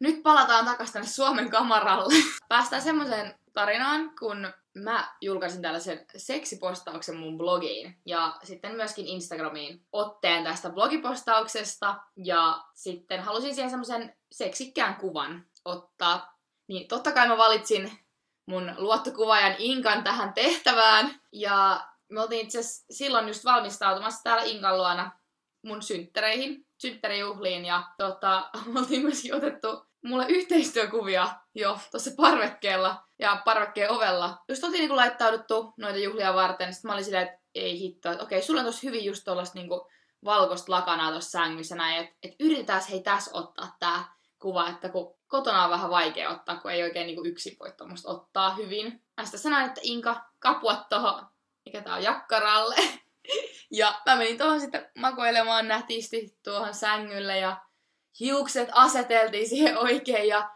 Nyt 0.00 0.22
palataan 0.22 0.64
takaisin 0.64 0.92
tänne 0.92 1.08
Suomen 1.08 1.50
kamaralle. 1.50 2.14
Päästään 2.48 2.82
semmoiseen 2.82 3.34
tarinaan, 3.52 4.12
kun 4.18 4.52
mä 4.84 5.14
julkaisin 5.20 5.62
tällaisen 5.62 6.06
seksipostauksen 6.16 7.16
mun 7.16 7.38
blogiin 7.38 8.00
ja 8.06 8.36
sitten 8.42 8.74
myöskin 8.74 9.06
Instagramiin 9.06 9.86
otteen 9.92 10.44
tästä 10.44 10.70
blogipostauksesta. 10.70 11.96
Ja 12.16 12.64
sitten 12.74 13.22
halusin 13.22 13.54
siihen 13.54 13.70
semmoisen 13.70 14.16
seksikkään 14.32 14.96
kuvan 14.96 15.46
ottaa. 15.64 16.38
Niin 16.68 16.88
totta 16.88 17.12
kai 17.12 17.28
mä 17.28 17.36
valitsin 17.36 17.98
mun 18.46 18.74
luottokuvaajan 18.76 19.56
Inkan 19.58 20.04
tähän 20.04 20.34
tehtävään. 20.34 21.20
Ja 21.32 21.88
me 22.08 22.20
oltiin 22.20 22.44
itse 22.44 22.58
silloin 22.90 23.28
just 23.28 23.44
valmistautumassa 23.44 24.22
täällä 24.22 24.44
Inkan 24.44 24.78
luona 24.78 25.10
mun 25.62 25.82
synttereihin, 25.82 26.66
synttärijuhliin. 26.78 27.64
Ja 27.64 27.82
tota, 27.98 28.50
me 28.72 28.78
oltiin 28.80 29.02
myöskin 29.02 29.34
otettu 29.34 29.86
mulle 30.08 30.26
yhteistyökuvia 30.28 31.28
jo 31.54 31.78
tuossa 31.90 32.10
parvekkeella 32.16 33.04
ja 33.18 33.42
parvekkeen 33.44 33.90
ovella. 33.90 34.38
Just 34.48 34.64
oltiin 34.64 34.80
niinku 34.80 34.96
laittauduttu 34.96 35.74
noita 35.76 35.98
juhlia 35.98 36.34
varten, 36.34 36.74
sitten 36.74 36.88
mä 36.88 36.92
olin 36.92 37.04
silleen, 37.04 37.26
että 37.26 37.38
ei 37.54 37.78
hitto, 37.78 38.10
että 38.10 38.24
okei, 38.24 38.42
sulla 38.42 38.60
on 38.60 38.66
tossa 38.66 38.86
hyvin 38.86 39.04
just 39.04 39.24
tollasta 39.24 39.58
niinku 39.58 39.88
valkoista 40.24 40.72
lakanaa 40.72 41.10
tuossa 41.10 41.30
sängyssä 41.30 41.74
näin, 41.74 42.04
että 42.04 42.16
et 42.22 42.32
yritetään 42.40 42.82
hei 42.90 43.02
tässä 43.02 43.30
ottaa 43.34 43.76
tää 43.80 44.16
kuva, 44.38 44.68
että 44.68 44.88
kun 44.88 45.16
kotona 45.26 45.64
on 45.64 45.70
vähän 45.70 45.90
vaikea 45.90 46.30
ottaa, 46.30 46.60
kun 46.60 46.70
ei 46.70 46.82
oikein 46.82 47.06
niinku 47.06 47.24
yksin 47.24 47.56
voi 47.60 47.72
tuommoista 47.72 48.10
ottaa 48.10 48.54
hyvin. 48.54 49.04
Mä 49.16 49.24
sitten 49.24 49.40
sanoin, 49.40 49.66
että 49.66 49.80
Inka, 49.84 50.24
kapuat 50.38 50.88
tohon, 50.88 51.26
mikä 51.64 51.82
tää 51.82 51.94
on, 51.94 52.02
jakkaralle. 52.02 52.76
Ja 53.70 54.00
mä 54.06 54.16
menin 54.16 54.38
tuohon 54.38 54.60
sitten 54.60 54.90
makoilemaan 54.98 55.68
nätisti 55.68 56.38
tuohon 56.44 56.74
sängylle 56.74 57.38
ja 57.38 57.56
hiukset 58.20 58.68
aseteltiin 58.72 59.48
siihen 59.52 59.78
oikein 59.78 60.28
ja 60.28 60.50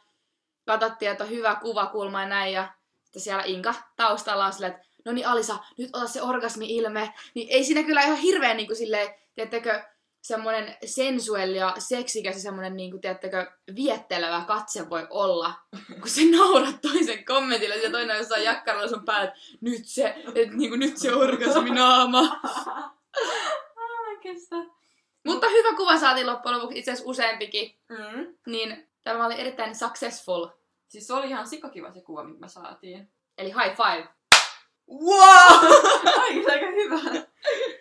katsottiin, 0.66 1.10
että 1.10 1.24
on 1.24 1.30
hyvä 1.30 1.54
kuvakulma 1.54 2.22
ja 2.22 2.28
näin. 2.28 2.52
Ja 2.52 2.68
sitten 3.04 3.22
siellä 3.22 3.42
Inka 3.46 3.74
taustalla 3.96 4.46
on 4.46 4.52
silleen, 4.52 4.72
että 4.72 4.86
no 5.04 5.12
niin 5.12 5.26
Alisa, 5.26 5.58
nyt 5.78 5.90
ota 5.92 6.06
se 6.06 6.22
orgasmi-ilme. 6.22 7.14
Niin 7.34 7.48
ei 7.50 7.64
siinä 7.64 7.82
kyllä 7.82 8.02
ihan 8.02 8.18
hirveän 8.18 8.56
niin 8.56 8.66
kuin 8.66 8.76
silleen, 8.76 9.14
tiedättekö, 9.34 9.82
semmoinen 10.22 10.76
sensuelli 10.84 11.56
ja 11.56 11.74
seksikäs 11.78 12.34
ja 12.34 12.40
semmoinen, 12.40 12.76
niin 12.76 12.90
kuin, 12.90 13.00
tiedättekö, 13.00 13.52
viettelevä 13.76 14.44
katse 14.46 14.90
voi 14.90 15.06
olla, 15.10 15.54
kun 16.00 16.08
se 16.08 16.20
naurat 16.24 16.80
toisen 16.82 17.24
kommentille 17.24 17.76
ja 17.76 17.90
toinen 17.90 18.10
on 18.10 18.16
jossain 18.16 18.44
jakkaralla 18.44 18.88
sun 18.88 19.04
päällä, 19.04 19.24
että 19.24 19.40
nyt 19.60 19.82
se, 19.84 20.14
että 20.34 20.56
niin 20.56 20.70
kuin, 20.70 20.80
nyt 20.80 20.96
se 20.96 21.14
orgasminaama. 21.14 22.40
kestä. 24.22 24.56
Mutta 25.26 25.48
hyvä 25.48 25.76
kuva 25.76 25.98
saatiin 25.98 26.26
loppujen 26.26 26.56
lopuksi, 26.58 26.78
itse 26.78 26.92
asiassa 26.92 27.10
useampikin. 27.10 27.78
Mm. 27.88 28.36
Niin 28.46 28.88
tämä 29.04 29.26
oli 29.26 29.40
erittäin 29.40 29.74
successful. 29.74 30.46
Siis 30.88 31.06
se 31.06 31.14
oli 31.14 31.28
ihan 31.28 31.46
sikakiva 31.46 31.92
se 31.92 32.00
kuva, 32.00 32.24
mitä 32.24 32.40
me 32.40 32.48
saatiin. 32.48 33.12
Eli 33.38 33.48
high 33.48 33.76
five. 33.76 34.08
Wow! 34.90 35.72
Aika 36.22 36.52
aika 36.52 36.66
hyvä. 36.66 37.26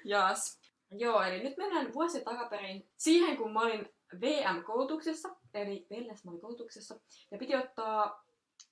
Jaas. 0.04 0.60
Joo, 0.92 1.22
eli 1.22 1.44
nyt 1.44 1.58
mennään 1.58 1.94
vuosi 1.94 2.24
takaperin 2.24 2.90
siihen, 2.98 3.38
kun 3.38 3.54
mä 3.54 3.60
olin 3.60 3.90
VM-koulutuksessa, 4.22 5.30
eli 5.54 5.88
Vellesmalli-koulutuksessa, 5.90 7.00
ja 7.32 7.38
piti 7.38 7.56
ottaa 7.56 8.26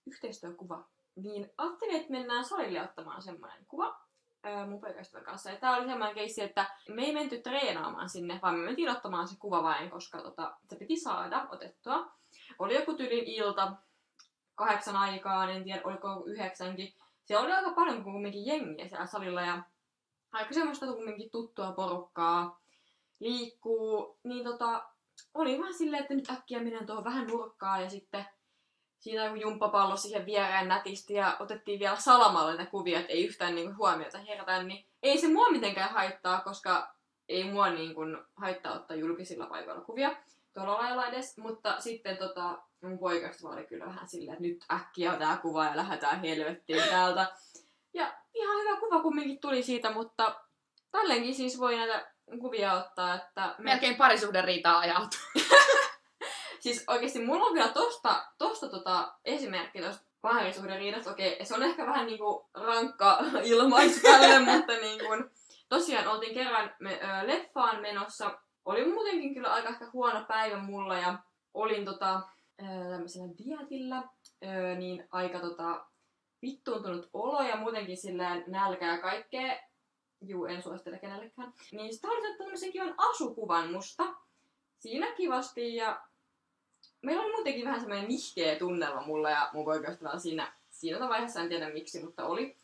yhteistyökuva. 0.08 0.88
Niin 1.16 1.54
ajattelin, 1.58 1.96
että 1.96 2.12
mennään 2.12 2.46
salille 2.46 2.82
ottamaan 2.82 3.22
semmoinen 3.22 3.66
kuva 3.68 4.07
ää, 4.44 4.68
mun 4.68 4.82
poikaystävän 4.82 5.26
kanssa. 5.26 5.50
Ja 5.50 5.58
tää 5.58 5.78
oli 5.78 5.86
semmoinen 5.88 6.16
keissi, 6.16 6.42
että 6.42 6.70
me 6.90 7.04
ei 7.04 7.14
menty 7.14 7.42
treenaamaan 7.42 8.10
sinne, 8.10 8.40
vaan 8.42 8.56
me 8.56 8.66
mentiin 8.66 8.90
ottamaan 8.90 9.28
se 9.28 9.36
kuva 9.40 9.64
vain, 9.64 9.90
koska 9.90 10.22
tota, 10.22 10.58
se 10.70 10.76
piti 10.76 10.96
saada 10.96 11.48
otettua. 11.52 12.12
Oli 12.60 12.76
joku 12.76 12.94
tyylin 12.94 13.24
ilta, 13.24 13.72
kahdeksan 14.56 14.96
aikaan, 14.96 15.50
en 15.50 15.64
tiedä 15.64 15.82
oliko 15.84 16.24
yhdeksänkin. 16.26 16.94
Siellä 17.26 17.46
oli 17.46 17.54
aika 17.54 17.72
paljon 17.72 18.04
kumminkin 18.04 18.46
jengiä 18.46 18.88
siellä 18.88 19.06
salilla 19.06 19.42
ja 19.42 19.64
aika 20.32 20.54
semmoista 20.54 20.86
kumminkin 20.86 21.30
tuttua 21.30 21.72
porukkaa 21.72 22.60
liikkuu, 23.20 24.18
niin 24.24 24.44
tota, 24.44 24.84
oli 25.34 25.60
vähän 25.60 25.74
silleen, 25.74 26.02
että 26.02 26.14
nyt 26.14 26.30
äkkiä 26.30 26.60
menen 26.60 26.86
tuohon 26.86 27.04
vähän 27.04 27.28
nurkkaan 27.28 27.84
ja 27.84 27.90
sitten 27.90 28.26
siinä 29.08 29.26
joku 29.26 29.36
jumppapallo 29.36 29.98
siihen 29.98 30.26
viereen 30.26 30.68
nätisti 30.68 31.14
ja 31.14 31.38
otettiin 31.40 31.80
vielä 31.80 31.96
salamalla 31.96 32.52
niitä 32.52 32.66
kuvia, 32.66 33.00
että 33.00 33.14
ei 33.14 33.26
yhtään 33.26 33.56
niinku 33.56 33.74
huomiota 33.78 34.18
herätä, 34.18 34.64
niin 34.64 34.86
ei 35.04 35.18
se 35.18 35.28
mua 35.28 35.50
mitenkään 35.50 35.90
haittaa, 35.90 36.42
koska 36.42 36.94
ei 37.30 37.44
mua 37.44 37.70
niinku 37.70 38.02
haittaa 38.36 38.74
ottaa 38.74 38.98
julkisilla 38.98 39.46
paikoilla 39.46 39.82
kuvia 39.82 40.16
tuolla 40.54 40.78
lailla 40.78 41.08
edes, 41.08 41.38
mutta 41.38 41.82
sitten 41.82 42.18
tota, 42.18 42.58
mun 42.82 43.00
poikasta 43.00 43.50
oli 43.50 43.66
kyllä 43.66 43.86
vähän 43.86 44.08
silleen, 44.08 44.34
että 44.34 44.48
nyt 44.48 44.66
äkkiä 44.72 45.16
tää 45.16 45.38
kuva 45.38 45.66
ja 45.66 45.78
lähdetään 45.78 46.22
helvettiin 46.22 46.84
täältä. 46.90 47.32
Ja 47.94 48.14
ihan 48.34 48.62
hyvä 48.62 48.80
kuva 48.80 49.02
kumminkin 49.02 49.40
tuli 49.40 49.64
siitä, 49.64 49.92
mutta 49.92 50.36
tälleenkin 50.92 51.36
siis 51.36 51.60
voi 51.60 51.76
näitä 51.76 52.12
kuvia 52.40 52.74
ottaa, 52.74 53.16
että... 53.16 53.56
Me... 53.58 53.64
Melkein 53.64 53.96
parisuhden 53.96 54.44
riitaa 54.44 54.80
ajat. 54.80 55.10
Siis 56.60 56.84
oikeesti 56.88 57.26
mulla 57.26 57.46
on 57.46 57.54
kyllä 57.54 57.68
tosta, 57.68 58.26
tosta 58.38 58.70
tota 58.70 59.14
esimerkki 59.26 59.82
tosta 59.82 60.08
parisuhden 60.22 60.80
riidasta. 60.80 61.12
Okei, 61.12 61.46
se 61.46 61.56
on 61.56 61.64
ehkä 61.64 61.86
vähän 61.86 62.06
niinku 62.06 62.50
rankka 62.54 63.20
ilmaisu 63.44 64.02
tälle, 64.02 64.40
mutta 64.52 64.74
niinku, 64.74 65.06
tosiaan 65.70 66.08
oltiin 66.08 66.34
kerran 66.34 66.76
me, 66.80 67.00
ö, 67.04 67.28
leffaan 67.28 67.82
menossa. 67.82 68.40
Oli 68.66 68.92
muutenkin 68.92 69.34
kyllä 69.34 69.54
aika 69.54 69.70
ehkä 69.70 69.90
huono 69.94 70.26
päivä 70.28 70.58
mulla 70.58 70.98
ja 70.98 71.18
olin 71.54 71.86
tota, 71.86 72.22
ö, 72.62 72.64
tämmöisellä 72.92 73.34
dietillä, 73.38 74.04
ö, 74.44 74.76
niin 74.76 75.08
aika 75.12 75.40
tota, 75.40 75.86
vittuuntunut 76.42 77.10
olo 77.14 77.42
ja 77.42 77.56
muutenkin 77.56 77.98
silleen 77.98 78.44
nälkä 78.48 78.88
ja 78.88 78.98
kaikkea. 78.98 79.60
Juu, 80.22 80.46
en 80.46 80.62
suosittele 80.62 81.00
kenellekään. 81.00 81.54
Niin 81.72 81.94
sitten 81.94 82.10
halusin 82.10 82.38
tämmöisen 82.38 82.72
kivan 82.72 82.94
asukuvan 82.98 83.72
musta. 83.72 84.04
Siinä 84.80 85.12
kivasti 85.12 85.76
ja 85.76 86.07
meillä 87.02 87.24
oli 87.24 87.32
muutenkin 87.32 87.66
vähän 87.66 87.80
semmoinen 87.80 88.08
nihkeä 88.08 88.56
tunnelma 88.56 89.02
mulla 89.02 89.30
ja 89.30 89.50
mun 89.54 89.66
poikaystävällä 89.66 90.20
siinä, 90.20 90.54
siinä 90.70 91.10
vaiheessa, 91.10 91.42
en 91.42 91.50
tiedä 91.50 91.70
miksi, 91.70 92.04
mutta 92.04 92.26
oli. 92.26 92.56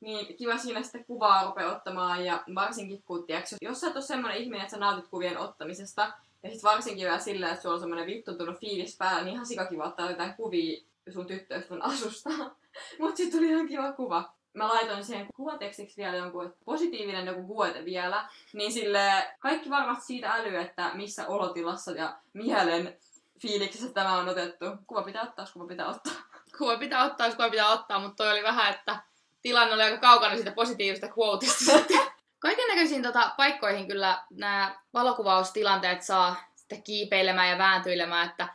Niin 0.00 0.36
kiva 0.36 0.58
siinä 0.58 0.82
sitten 0.82 1.04
kuvaa 1.04 1.44
rupea 1.44 1.72
ottamaan 1.72 2.24
ja 2.24 2.44
varsinkin 2.54 3.02
kun, 3.02 3.26
tiiäks, 3.26 3.54
jos 3.62 3.80
sä 3.80 3.88
et 3.88 3.96
ole 3.96 4.04
semmoinen 4.04 4.38
ihminen, 4.38 4.60
että 4.60 4.70
sä 4.70 4.80
nautit 4.80 5.08
kuvien 5.08 5.38
ottamisesta, 5.38 6.12
ja 6.42 6.50
sitten 6.50 6.70
varsinkin 6.70 7.04
vielä 7.04 7.18
silleen, 7.18 7.52
että 7.52 7.62
sulla 7.62 7.74
on 7.74 7.80
semmoinen 7.80 8.06
vittuntunut 8.06 8.60
fiilis 8.60 8.96
päällä, 8.96 9.22
niin 9.22 9.34
ihan 9.34 9.46
sikakiva 9.46 9.84
ottaa 9.84 10.10
jotain 10.10 10.34
kuvia 10.34 10.82
sun 11.12 11.26
tyttöystävän 11.26 11.82
asusta. 11.82 12.30
Mut 13.00 13.16
sit 13.16 13.30
tuli 13.30 13.48
ihan 13.48 13.68
kiva 13.68 13.92
kuva. 13.92 14.32
Mä 14.52 14.68
laitoin 14.68 15.04
siihen 15.04 15.26
kuvatekstiksi 15.36 16.02
vielä 16.02 16.16
jonkun 16.16 16.54
positiivinen 16.64 17.26
joku 17.26 17.48
vuote 17.48 17.84
vielä, 17.84 18.28
niin 18.52 18.72
sille 18.72 19.10
kaikki 19.38 19.70
varmasti 19.70 20.06
siitä 20.06 20.32
älyy, 20.32 20.56
että 20.56 20.90
missä 20.94 21.26
olotilassa 21.26 21.92
ja 21.92 22.16
mielen 22.32 22.96
fiiliksessä 23.42 23.92
tämä 23.92 24.18
on 24.18 24.28
otettu. 24.28 24.64
Kuva 24.86 25.02
pitää 25.02 25.22
ottaa, 25.22 25.46
kuva 25.52 25.66
pitää 25.66 25.88
ottaa. 25.88 26.12
Kuva 26.58 26.78
pitää 26.78 27.04
ottaa, 27.04 27.26
jos 27.26 27.36
kuva 27.36 27.50
pitää 27.50 27.68
ottaa, 27.68 28.00
mutta 28.00 28.16
toi 28.16 28.32
oli 28.32 28.42
vähän, 28.42 28.74
että 28.74 29.02
tilanne 29.42 29.74
oli 29.74 29.82
aika 29.82 29.98
kaukana 29.98 30.34
siitä 30.34 30.50
positiivista 30.50 31.08
quoteista 31.18 31.72
Kaiken 32.38 32.68
näköisiin 32.68 33.02
tota, 33.02 33.32
paikkoihin 33.36 33.88
kyllä 33.88 34.22
nämä 34.30 34.76
valokuvaustilanteet 34.94 36.02
saa 36.02 36.36
sitten 36.54 36.82
kiipeilemään 36.82 37.48
ja 37.48 37.58
vääntyilemään, 37.58 38.28
että 38.30 38.48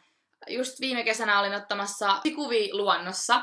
just 0.48 0.80
viime 0.80 1.04
kesänä 1.04 1.40
olin 1.40 1.54
ottamassa 1.56 2.22
kuvia 2.36 2.76
luonnossa, 2.76 3.42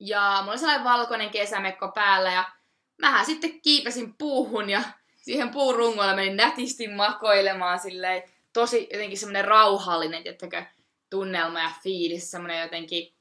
ja 0.00 0.36
mulla 0.38 0.50
oli 0.50 0.58
sellainen 0.58 0.84
valkoinen 0.84 1.30
kesämekko 1.30 1.88
päällä, 1.88 2.32
ja 2.32 2.52
mähän 2.98 3.26
sitten 3.26 3.60
kiipesin 3.60 4.14
puuhun, 4.18 4.70
ja 4.70 4.82
siihen 5.24 5.50
puun 5.50 5.74
rungolla 5.74 6.14
menin 6.14 6.36
nätisti 6.36 6.88
makoilemaan 6.88 7.78
silleen, 7.78 8.22
tosi 8.52 8.88
jotenkin 8.92 9.18
semmoinen 9.18 9.44
rauhallinen, 9.44 10.22
tiettäkö, 10.22 10.64
tunnelma 11.10 11.60
ja 11.60 11.70
fiilis, 11.82 12.30
semmoinen 12.30 12.62
jotenkin 12.62 13.14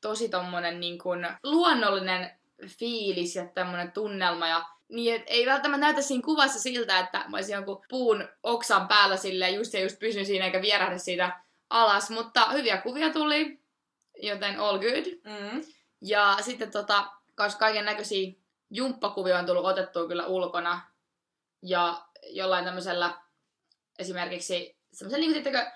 tosi 0.00 0.28
tommonen 0.28 0.80
niin 0.80 0.98
kuin 0.98 1.26
luonnollinen 1.42 2.30
fiilis 2.66 3.36
ja 3.36 3.46
tämmöinen 3.46 3.92
tunnelma 3.92 4.48
ja 4.48 4.64
niin, 4.88 5.14
et 5.14 5.22
ei 5.26 5.46
välttämättä 5.46 5.86
näytä 5.86 6.02
siinä 6.02 6.22
kuvassa 6.24 6.60
siltä, 6.60 6.98
että 6.98 7.24
mä 7.28 7.36
olisin 7.36 7.54
jonkun 7.54 7.84
puun 7.88 8.28
oksan 8.42 8.88
päällä 8.88 9.16
sille 9.16 9.50
just 9.50 9.74
ja 9.74 9.80
just 9.80 9.98
pysyn 9.98 10.26
siinä 10.26 10.44
eikä 10.44 10.62
vierähdä 10.62 10.98
siitä 10.98 11.40
alas, 11.70 12.10
mutta 12.10 12.50
hyviä 12.50 12.76
kuvia 12.76 13.12
tuli, 13.12 13.60
joten 14.22 14.60
all 14.60 14.78
good. 14.78 15.04
Mm. 15.24 15.64
Ja 16.00 16.36
sitten 16.40 16.70
tota, 16.70 17.06
koska 17.36 17.58
kaiken 17.58 17.84
näköisiä 17.84 18.32
jumppakuvia 18.70 19.38
on 19.38 19.46
tullut 19.46 19.64
otettua 19.64 20.08
kyllä 20.08 20.26
ulkona 20.26 20.80
ja 21.62 22.02
jollain 22.30 22.64
tämmöisellä 22.64 23.21
esimerkiksi 23.98 24.76
semmoisella 24.92 25.26
niin 25.26 25.42
kuin, 25.42 25.66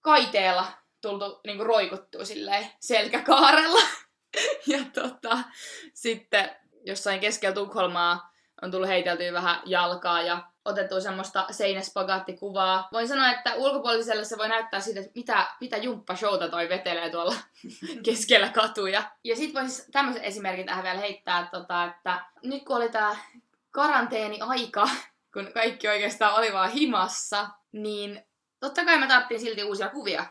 kaiteella 0.00 0.66
tultu 1.00 1.40
niin 1.46 1.56
kuin 1.56 1.66
roikuttua 1.66 2.24
silleen 2.24 2.70
selkäkaarella. 2.80 3.80
ja 4.72 4.78
tota, 4.94 5.38
sitten 5.94 6.56
jossain 6.84 7.20
keskellä 7.20 7.54
Tukholmaa 7.54 8.32
on 8.62 8.70
tullut 8.70 8.88
heiteltyä 8.88 9.32
vähän 9.32 9.62
jalkaa 9.66 10.22
ja 10.22 10.50
otettu 10.64 11.00
semmoista 11.00 11.46
seinäspagaattikuvaa. 11.50 12.88
Voin 12.92 13.08
sanoa, 13.08 13.30
että 13.30 13.54
ulkopuoliselle 13.54 14.24
se 14.24 14.38
voi 14.38 14.48
näyttää 14.48 14.80
siitä, 14.80 15.00
että 15.00 15.12
mitä, 15.14 15.46
mitä 15.60 15.76
jumppashowta 15.76 16.48
toi 16.48 16.68
vetelee 16.68 17.10
tuolla 17.10 17.34
keskellä 18.06 18.48
katuja. 18.48 19.02
Ja 19.24 19.36
sitten 19.36 19.62
voisi 19.62 19.92
tämmöisen 19.92 20.24
esimerkin 20.24 20.66
tähän 20.66 20.84
vielä 20.84 21.00
heittää, 21.00 21.48
tota, 21.52 21.84
että 21.84 22.24
nyt 22.42 22.64
kun 22.64 22.76
oli 22.76 22.88
tää 22.88 23.16
karanteeni-aika, 23.70 24.88
kun 25.44 25.52
kaikki 25.52 25.88
oikeastaan 25.88 26.34
oli 26.34 26.52
vaan 26.52 26.70
himassa, 26.70 27.48
niin 27.72 28.26
totta 28.60 28.84
kai 28.84 28.98
mä 28.98 29.06
tarvitsin 29.06 29.40
silti 29.40 29.64
uusia 29.64 29.88
kuvia. 29.88 30.26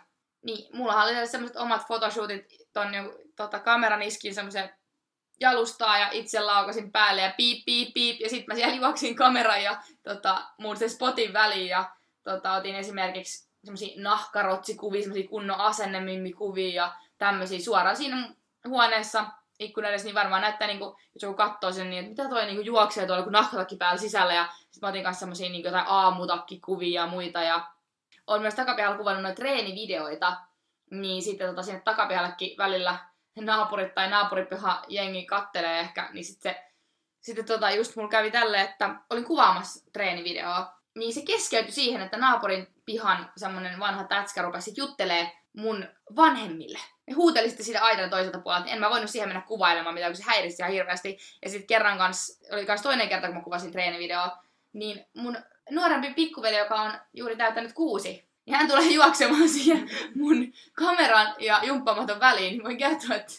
Niin, 0.45 0.77
mulla 0.77 1.03
oli 1.03 1.27
semmoiset 1.27 1.57
omat 1.57 1.87
fotoshootit 1.87 2.45
ton 2.73 2.87
tota, 3.35 3.59
kameran 3.59 4.01
iskin 4.01 4.35
semmoisen 4.35 4.69
jalustaa 5.39 5.97
ja 5.97 6.09
itse 6.11 6.39
laukasin 6.39 6.91
päälle 6.91 7.21
ja 7.21 7.33
piip, 7.37 7.65
piip, 7.65 7.93
piip. 7.93 8.21
Ja 8.21 8.29
sitten 8.29 8.45
mä 8.47 8.55
siellä 8.55 8.75
juoksin 8.75 9.15
kameran 9.15 9.63
ja 9.63 9.81
tota, 10.03 10.41
mun 10.57 10.77
se 10.77 10.89
spotin 10.89 11.33
väliin 11.33 11.67
ja 11.67 11.91
tota, 12.23 12.53
otin 12.53 12.75
esimerkiksi 12.75 13.49
semmoisia 13.63 14.01
nahkarotsikuvia, 14.01 15.01
semmoisia 15.01 15.29
kunnon 15.29 15.59
asennemimmikuvia 15.59 16.75
ja 16.75 16.95
tämmöisiä 17.17 17.59
suoraan 17.59 17.97
siinä 17.97 18.29
huoneessa 18.67 19.25
ikkunan 19.59 19.89
edes, 19.89 20.03
niin 20.03 20.15
varmaan 20.15 20.41
näyttää, 20.41 20.67
niin 20.67 20.79
kuin, 20.79 20.95
jos 21.13 21.23
joku 21.23 21.35
katsoo 21.35 21.71
sen, 21.71 21.89
niin 21.89 21.99
että 21.99 22.09
mitä 22.09 22.29
toi 22.29 22.45
niin 22.45 22.55
kuin, 22.55 22.65
juoksee 22.65 23.05
tuolla, 23.07 23.23
kun 23.23 23.31
nahkatakki 23.31 23.75
päällä 23.75 23.97
sisällä. 23.97 24.33
Ja 24.33 24.47
sitten 24.59 24.87
mä 24.87 24.89
otin 24.89 25.03
kanssa 25.03 25.19
semmosia 25.19 25.49
niin 25.49 25.63
jotain 25.63 25.87
aamutakkikuvia 25.87 27.01
ja 27.01 27.07
muita. 27.07 27.41
Ja 27.41 27.67
on 28.27 28.41
myös 28.41 28.55
takapihalla 28.55 28.97
kuvannut 28.97 29.23
noita 29.23 29.35
treenivideoita. 29.35 30.37
Niin 30.91 31.21
sitten 31.21 31.49
tota, 31.49 31.63
sinne 31.63 31.81
takapihallekin 31.81 32.57
välillä 32.57 32.97
naapurit 33.35 33.95
tai 33.95 34.09
naapuripiha 34.09 34.83
jengi 34.87 35.25
kattelee 35.25 35.79
ehkä, 35.79 36.09
niin 36.13 36.25
sitten 36.25 36.55
sitten 37.19 37.45
tota, 37.45 37.71
just 37.71 37.95
mulla 37.95 38.09
kävi 38.09 38.31
tälle, 38.31 38.61
että 38.61 38.95
olin 39.09 39.23
kuvaamassa 39.23 39.91
treenivideoa, 39.93 40.73
niin 40.95 41.13
se 41.13 41.21
keskeytyi 41.21 41.71
siihen, 41.71 42.01
että 42.01 42.17
naapurin 42.17 42.67
pihan 42.85 43.31
semmonen 43.37 43.79
vanha 43.79 44.03
tätskä 44.03 44.41
rupesi 44.41 44.73
juttelee 44.77 45.31
mun 45.57 45.87
vanhemmille. 46.15 46.79
Ne 47.07 47.13
huuteli 47.13 47.49
sitten 47.49 47.65
siitä 47.65 47.83
aidan 47.83 48.09
toiselta 48.09 48.39
puolelta, 48.39 48.65
niin 48.65 48.73
en 48.73 48.79
mä 48.79 48.89
voinut 48.89 49.09
siihen 49.09 49.29
mennä 49.29 49.41
kuvailemaan 49.41 49.93
mitä 49.93 50.07
kun 50.07 50.15
se 50.15 50.23
häirisi 50.23 50.61
ihan 50.61 50.71
hirveästi. 50.71 51.17
Ja 51.41 51.49
sitten 51.49 51.67
kerran 51.67 51.97
kans, 51.97 52.39
oli 52.51 52.65
kans 52.65 52.81
toinen 52.81 53.09
kerta, 53.09 53.27
kun 53.27 53.35
mä 53.35 53.43
kuvasin 53.43 53.71
treenivideoa, 53.71 54.37
niin 54.73 55.05
mun 55.13 55.37
nuorempi 55.71 56.13
pikkuveli, 56.13 56.57
joka 56.57 56.75
on 56.75 56.91
juuri 57.13 57.35
täyttänyt 57.35 57.73
kuusi, 57.73 58.27
niin 58.45 58.55
hän 58.55 58.67
tulee 58.67 58.91
juoksemaan 58.91 59.49
siihen 59.59 59.89
mun 60.15 60.53
kameran 60.73 61.35
ja 61.39 61.59
jumppamaton 61.63 62.19
väliin, 62.19 62.63
voin 62.63 62.77
kertoa, 62.77 63.15
että 63.15 63.33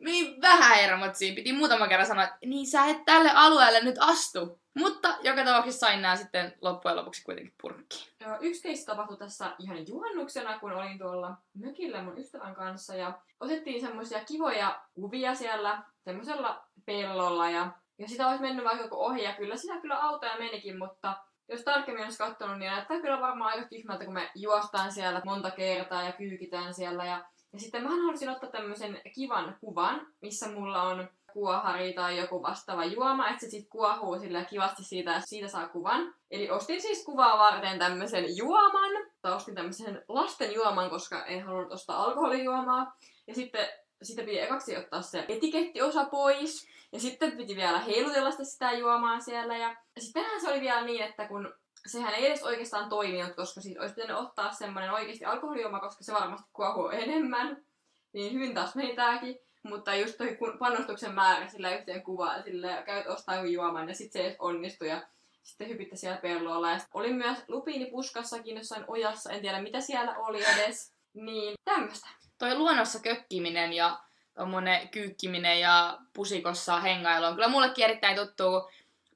meni 0.00 0.36
vähän 0.40 0.76
hermot 0.76 1.14
siinä. 1.14 1.34
Piti 1.34 1.52
muutama 1.52 1.88
kerran 1.88 2.06
sanoa, 2.06 2.24
että 2.24 2.36
niin 2.44 2.66
sä 2.66 2.86
et 2.86 3.04
tälle 3.04 3.30
alueelle 3.34 3.80
nyt 3.80 3.96
astu. 4.00 4.60
Mutta 4.74 5.16
joka 5.22 5.44
tapauksessa 5.44 5.86
sain 5.86 6.02
nää 6.02 6.16
sitten 6.16 6.54
loppujen 6.60 6.96
lopuksi 6.96 7.24
kuitenkin 7.24 7.54
purkkiin. 7.62 8.12
Yksi 8.40 8.62
keissi 8.62 8.86
tapahtui 8.86 9.16
tässä 9.16 9.56
ihan 9.58 9.88
juhannuksena, 9.88 10.58
kun 10.58 10.72
olin 10.72 10.98
tuolla 10.98 11.36
mökillä 11.54 12.02
mun 12.02 12.18
ystävän 12.18 12.54
kanssa 12.54 12.94
ja 12.94 13.18
otettiin 13.40 13.80
semmoisia 13.80 14.24
kivoja 14.24 14.80
kuvia 14.94 15.34
siellä 15.34 15.82
semmoisella 16.04 16.64
pellolla 16.86 17.50
ja, 17.50 17.72
ja 17.98 18.08
sitä 18.08 18.28
olisi 18.28 18.42
mennyt 18.42 18.64
vaikka 18.64 18.84
joku 18.84 19.04
ohi 19.04 19.22
ja 19.22 19.32
kyllä 19.32 19.56
sitä 19.56 19.80
kyllä 19.80 19.98
autoja 19.98 20.38
menikin, 20.38 20.78
mutta 20.78 21.16
jos 21.48 21.60
tarkemmin 21.60 22.04
olisi 22.04 22.18
katsonut, 22.18 22.58
niin 22.58 22.72
näyttää 22.72 23.00
kyllä 23.00 23.20
varmaan 23.20 23.52
aika 23.52 23.68
tyhmältä, 23.68 24.04
kun 24.04 24.14
me 24.14 24.30
juostaan 24.34 24.92
siellä 24.92 25.22
monta 25.24 25.50
kertaa 25.50 26.02
ja 26.02 26.12
kyykitään 26.12 26.74
siellä. 26.74 27.04
Ja, 27.04 27.24
ja 27.52 27.60
sitten 27.60 27.82
mä 27.82 27.88
halusin 27.88 28.28
ottaa 28.28 28.50
tämmöisen 28.50 29.00
kivan 29.14 29.56
kuvan, 29.60 30.06
missä 30.20 30.48
mulla 30.48 30.82
on 30.82 31.08
kuohari 31.32 31.92
tai 31.92 32.18
joku 32.18 32.42
vastaava 32.42 32.84
juoma, 32.84 33.28
että 33.28 33.40
se 33.40 33.50
sitten 33.50 33.70
kuohuu 33.70 34.18
sillä 34.18 34.44
kivasti 34.44 34.84
siitä, 34.84 35.20
siitä 35.24 35.48
saa 35.48 35.68
kuvan. 35.68 36.14
Eli 36.30 36.50
ostin 36.50 36.82
siis 36.82 37.04
kuvaa 37.04 37.38
varten 37.38 37.78
tämmöisen 37.78 38.36
juoman, 38.36 38.90
tai 39.22 39.32
ostin 39.32 39.54
tämmöisen 39.54 40.04
lasten 40.08 40.54
juoman, 40.54 40.90
koska 40.90 41.24
en 41.24 41.44
halunnut 41.44 41.72
ostaa 41.72 42.04
alkoholijuomaa. 42.04 42.96
Ja 43.26 43.34
sitten 43.34 43.68
sitä 44.02 44.22
piti 44.22 44.40
ekaksi 44.40 44.76
ottaa 44.76 45.02
se 45.02 45.24
etikettiosa 45.28 46.04
pois. 46.04 46.68
Ja 46.92 47.00
sitten 47.00 47.32
piti 47.32 47.56
vielä 47.56 47.78
heilutella 47.78 48.30
sitä, 48.30 48.44
sitä 48.44 48.72
juomaa 48.72 49.20
siellä. 49.20 49.56
Ja 49.56 49.76
sittenhän 49.98 50.40
se 50.40 50.50
oli 50.50 50.60
vielä 50.60 50.84
niin, 50.84 51.02
että 51.02 51.28
kun 51.28 51.54
sehän 51.86 52.14
ei 52.14 52.26
edes 52.26 52.42
oikeastaan 52.42 52.88
toiminut, 52.88 53.36
koska 53.36 53.60
siitä 53.60 53.80
olisi 53.80 53.94
pitänyt 53.94 54.16
ottaa 54.16 54.52
semmoinen 54.52 54.92
oikeasti 54.92 55.24
alkoholijuoma, 55.24 55.80
koska 55.80 56.04
se 56.04 56.12
varmasti 56.12 56.50
kuohuu 56.52 56.88
enemmän. 56.88 57.64
Niin 58.12 58.32
hyvin 58.32 58.54
taas 58.54 58.74
meni 58.74 58.96
tääkin. 58.96 59.38
Mutta 59.62 59.94
just 59.94 60.18
toi 60.18 60.38
panostuksen 60.58 61.14
määrä 61.14 61.48
sillä 61.48 61.74
yhteen 61.74 62.02
kuvaan, 62.02 62.42
sillä 62.42 62.82
käyt 62.82 63.06
ostaa 63.06 63.44
juoman 63.44 63.88
ja 63.88 63.94
sitten 63.94 64.22
se 64.22 64.28
ei 64.28 64.36
onnistu 64.38 64.84
ja 64.84 65.02
sitten 65.42 65.68
hypitte 65.68 65.96
siellä 65.96 66.20
pellolla. 66.20 66.70
Ja 66.70 66.78
oli 66.94 67.12
myös 67.12 67.38
lupiini 67.48 67.86
puskassakin 67.86 68.56
jossain 68.56 68.84
ojassa, 68.88 69.30
en 69.30 69.40
tiedä 69.40 69.62
mitä 69.62 69.80
siellä 69.80 70.14
oli 70.18 70.44
edes. 70.44 70.92
Niin 71.14 71.54
tämmöstä. 71.64 72.08
Toi 72.38 72.54
luonnossa 72.54 72.98
kökkiminen 72.98 73.72
ja 73.72 73.98
tommonen 74.34 74.88
kyykkiminen 74.88 75.60
ja 75.60 75.98
pusikossa 76.12 76.80
hengailu 76.80 77.26
on 77.26 77.34
kyllä 77.34 77.48
mullekin 77.48 77.84
erittäin 77.84 78.16
tuttu. 78.16 78.70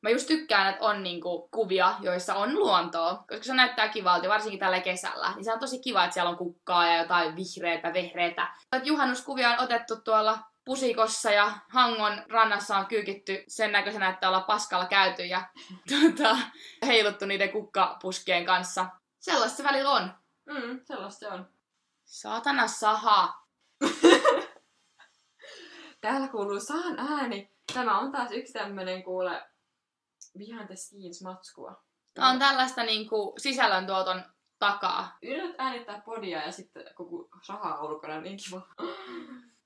Mä 0.04 0.10
just 0.10 0.26
tykkään, 0.26 0.70
että 0.70 0.84
on 0.84 1.02
niinku 1.02 1.48
kuvia, 1.50 1.94
joissa 2.00 2.34
on 2.34 2.54
luontoa, 2.54 3.24
koska 3.28 3.44
se 3.44 3.54
näyttää 3.54 3.88
kivalta, 3.88 4.28
varsinkin 4.28 4.60
tällä 4.60 4.80
kesällä. 4.80 5.32
Niin 5.34 5.44
se 5.44 5.52
on 5.52 5.58
tosi 5.58 5.78
kiva, 5.78 6.04
että 6.04 6.14
siellä 6.14 6.30
on 6.30 6.36
kukkaa 6.36 6.86
ja 6.86 6.98
jotain 6.98 7.36
vihreitä, 7.36 7.92
vehreitä. 7.92 8.54
Juhannuskuvia 8.82 9.50
on 9.50 9.60
otettu 9.60 9.96
tuolla 9.96 10.38
pusikossa 10.64 11.30
ja 11.30 11.52
Hangon 11.68 12.22
rannassa 12.28 12.76
on 12.76 12.86
kyykitty 12.86 13.44
sen 13.48 13.72
näköisenä, 13.72 14.08
että 14.08 14.28
ollaan 14.28 14.44
paskalla 14.44 14.86
käyty 14.86 15.24
ja 15.24 15.48
tuota, 15.88 16.36
heiluttu 16.86 17.26
niiden 17.26 17.52
kukkapuskien 17.52 18.46
kanssa. 18.46 18.86
Sellaista 19.20 19.56
se 19.56 19.64
välillä 19.64 19.90
on. 19.90 20.14
Mm, 20.46 20.80
sellaista 20.84 21.18
se 21.18 21.28
on. 21.28 21.48
Saatana 22.04 22.66
saha. 22.66 23.38
Täällä 26.00 26.28
kuuluu 26.28 26.60
saan 26.60 26.98
ääni. 26.98 27.50
Tämä 27.74 27.98
on 27.98 28.12
taas 28.12 28.32
yksi 28.32 28.52
tämmönen 28.52 29.02
kuule 29.02 29.53
behind 30.38 30.66
the 30.66 30.76
scenes 30.76 31.22
matskua. 31.22 31.82
Tämä 32.14 32.30
on 32.30 32.38
tällaista 32.38 32.82
niinku 32.82 33.34
sisällöntuoton 33.38 34.22
takaa. 34.58 35.18
Yrität 35.22 35.54
äänittää 35.58 36.02
podia 36.04 36.42
ja 36.46 36.52
sitten 36.52 36.84
koko 36.94 37.28
saha 37.42 37.74
on 37.74 37.90
ulkona 37.90 38.20
niin 38.20 38.36
kiva. 38.44 38.62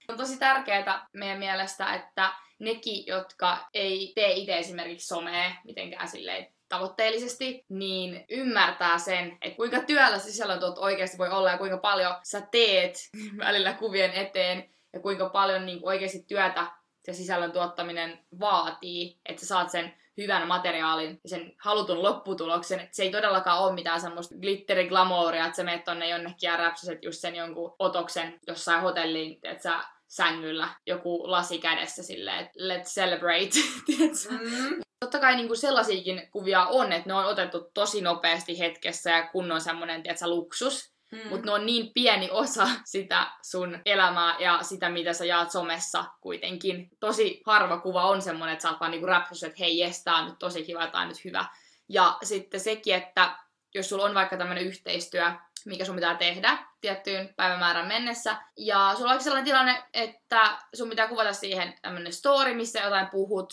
On 0.09 0.17
tosi 0.17 0.39
tärkeää 0.39 1.07
meidän 1.13 1.39
mielestä, 1.39 1.95
että 1.95 2.33
nekin, 2.59 3.07
jotka 3.07 3.69
ei 3.75 4.13
tee 4.15 4.33
itse 4.33 4.59
esimerkiksi 4.59 5.07
somea 5.07 5.51
mitenkään 5.65 6.09
silleen 6.09 6.47
tavoitteellisesti, 6.69 7.65
niin 7.69 8.25
ymmärtää 8.31 8.99
sen, 8.99 9.39
että 9.41 9.57
kuinka 9.57 9.81
työllä 9.81 10.19
sisällöntuot 10.19 10.79
oikeasti 10.79 11.19
voi 11.19 11.29
olla 11.29 11.51
ja 11.51 11.59
kuinka 11.59 11.79
paljon 11.79 12.15
sä 12.23 12.41
teet 12.41 12.95
välillä 13.47 13.73
kuvien 13.73 14.13
eteen 14.13 14.71
ja 14.93 15.01
kuinka 15.01 15.29
paljon 15.29 15.67
niin 15.67 15.81
oikeasti 15.83 16.25
työtä 16.29 16.67
se 17.05 17.13
sisällön 17.13 17.53
tuottaminen 17.53 18.19
vaatii, 18.41 19.19
että 19.27 19.41
sä 19.41 19.47
saat 19.47 19.71
sen 19.71 19.95
hyvän 20.19 20.49
materiaalin 20.49 21.21
ja 21.25 21.29
sen 21.29 21.53
halutun 21.65 22.03
lopputuloksen. 22.03 22.81
Että 22.81 22.97
se 22.97 23.03
ei 23.03 23.11
todellakaan 23.11 23.63
ole 23.63 23.75
mitään 23.75 24.01
semmoista 24.01 24.35
glitteri 24.41 24.89
glamouria, 24.89 25.47
että 25.47 25.57
sä 25.57 25.65
menet 25.65 25.85
tonne 25.85 26.09
jonnekin 26.09 26.49
ja 26.49 26.57
räpsäset 26.57 27.05
just 27.05 27.21
sen 27.21 27.37
jonkun 27.37 27.75
otoksen 27.79 28.39
jossain 28.47 28.83
hotelliin, 28.83 29.39
että 29.43 29.63
sä 29.63 29.85
sängyllä 30.09 30.69
joku 30.87 31.31
lasi 31.31 31.59
kädessä 31.59 32.03
silleen, 32.03 32.39
että 32.39 32.59
let's 32.61 32.95
celebrate, 32.95 33.51
mm. 34.31 34.83
Totta 35.01 35.19
kai 35.21 35.37
niin 35.37 35.47
kuin 35.47 35.59
sellaisiakin 35.59 36.29
kuvia 36.31 36.67
on, 36.67 36.93
että 36.93 37.09
ne 37.09 37.15
on 37.15 37.25
otettu 37.25 37.71
tosi 37.75 38.01
nopeasti 38.01 38.59
hetkessä 38.59 39.11
ja 39.11 39.29
kun 39.29 39.53
on 39.53 39.61
semmoinen, 39.61 40.03
tiedätkö, 40.03 40.27
luksus. 40.27 40.93
Mm. 41.11 41.29
Mutta 41.29 41.47
ne 41.47 41.53
on 41.53 41.67
niin 41.67 41.93
pieni 41.93 42.31
osa 42.31 42.69
sitä 42.85 43.27
sun 43.43 43.79
elämää 43.85 44.37
ja 44.39 44.63
sitä, 44.63 44.89
mitä 44.89 45.13
sä 45.13 45.25
jaat 45.25 45.51
somessa 45.51 46.05
kuitenkin. 46.21 46.91
Tosi 47.01 47.43
harva 47.47 47.81
kuva 47.81 48.03
on 48.03 48.23
semmoinen, 48.23 48.53
että 48.53 48.63
sä 48.63 48.71
oot 48.71 48.81
vaan 48.81 48.91
niinku 48.91 49.07
räpsys, 49.07 49.45
että 49.45 49.57
hei, 49.59 49.79
jes, 49.79 50.05
tää 50.05 50.17
on 50.17 50.27
nyt 50.27 50.39
tosi 50.39 50.63
kiva, 50.63 50.87
tää 50.87 51.01
on 51.01 51.09
nyt 51.09 51.25
hyvä. 51.25 51.45
Ja 51.89 52.19
sitten 52.23 52.61
sekin, 52.61 52.95
että 52.95 53.37
jos 53.75 53.89
sulla 53.89 54.05
on 54.05 54.15
vaikka 54.15 54.37
tämmöinen 54.37 54.65
yhteistyö, 54.65 55.33
mikä 55.65 55.85
sun 55.85 55.95
pitää 55.95 56.15
tehdä 56.15 56.59
tiettyyn 56.81 57.35
päivämäärän 57.37 57.89
mennessä. 57.89 58.37
Ja 58.57 58.95
sulla 58.97 59.13
on 59.13 59.23
sellainen 59.23 59.45
tilanne, 59.45 59.83
että 59.93 60.59
sun 60.75 60.91
pitää 60.91 61.09
kuvata 61.09 61.33
siihen 61.33 61.75
tämmöinen 61.83 62.13
story, 62.13 62.55
missä 62.55 62.81
jotain 62.81 63.09
puhut. 63.11 63.53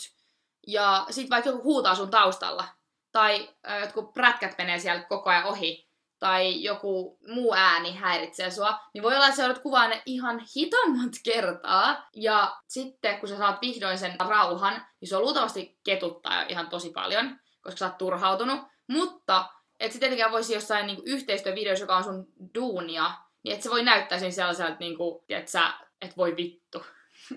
Ja 0.66 1.06
sit 1.10 1.30
vaikka 1.30 1.50
joku 1.50 1.62
huutaa 1.62 1.94
sun 1.94 2.10
taustalla. 2.10 2.64
Tai 3.12 3.48
jotkut 3.80 4.12
prätkät 4.12 4.58
menee 4.58 4.78
siellä 4.78 5.02
koko 5.02 5.30
ajan 5.30 5.44
ohi 5.44 5.85
tai 6.18 6.62
joku 6.62 7.18
muu 7.28 7.54
ääni 7.54 7.94
häiritsee 7.94 8.50
sua, 8.50 8.78
niin 8.94 9.02
voi 9.02 9.14
olla, 9.14 9.26
että 9.26 9.36
sä 9.36 9.42
joudut 9.42 9.62
kuvaa 9.62 9.88
ne 9.88 10.02
ihan 10.06 10.42
hitommat 10.56 11.12
kertaa. 11.32 12.08
Ja 12.16 12.56
sitten, 12.66 13.20
kun 13.20 13.28
sä 13.28 13.36
saat 13.36 13.60
vihdoin 13.60 13.98
sen 13.98 14.14
rauhan, 14.18 14.86
niin 15.00 15.08
se 15.08 15.16
on 15.16 15.22
luultavasti 15.22 15.78
ketuttaa 15.84 16.42
ihan 16.42 16.68
tosi 16.68 16.90
paljon, 16.90 17.38
koska 17.60 17.78
sä 17.78 17.86
oot 17.86 17.98
turhautunut. 17.98 18.60
Mutta, 18.88 19.44
että 19.80 19.92
sitten 19.92 20.00
tietenkään 20.00 20.32
voisi 20.32 20.54
jossain 20.54 20.86
niin 20.86 21.02
yhteistyövideossa, 21.04 21.82
joka 21.82 21.96
on 21.96 22.04
sun 22.04 22.26
duunia, 22.54 23.12
niin 23.42 23.52
että 23.52 23.62
se 23.62 23.70
voi 23.70 23.82
näyttää 23.82 24.18
sen 24.18 24.32
sellaiselta, 24.32 24.76
niin 24.80 24.96
kuin, 24.96 25.24
että 25.28 25.50
sä 25.50 25.72
et 26.00 26.16
voi 26.16 26.36
vittu. 26.36 26.84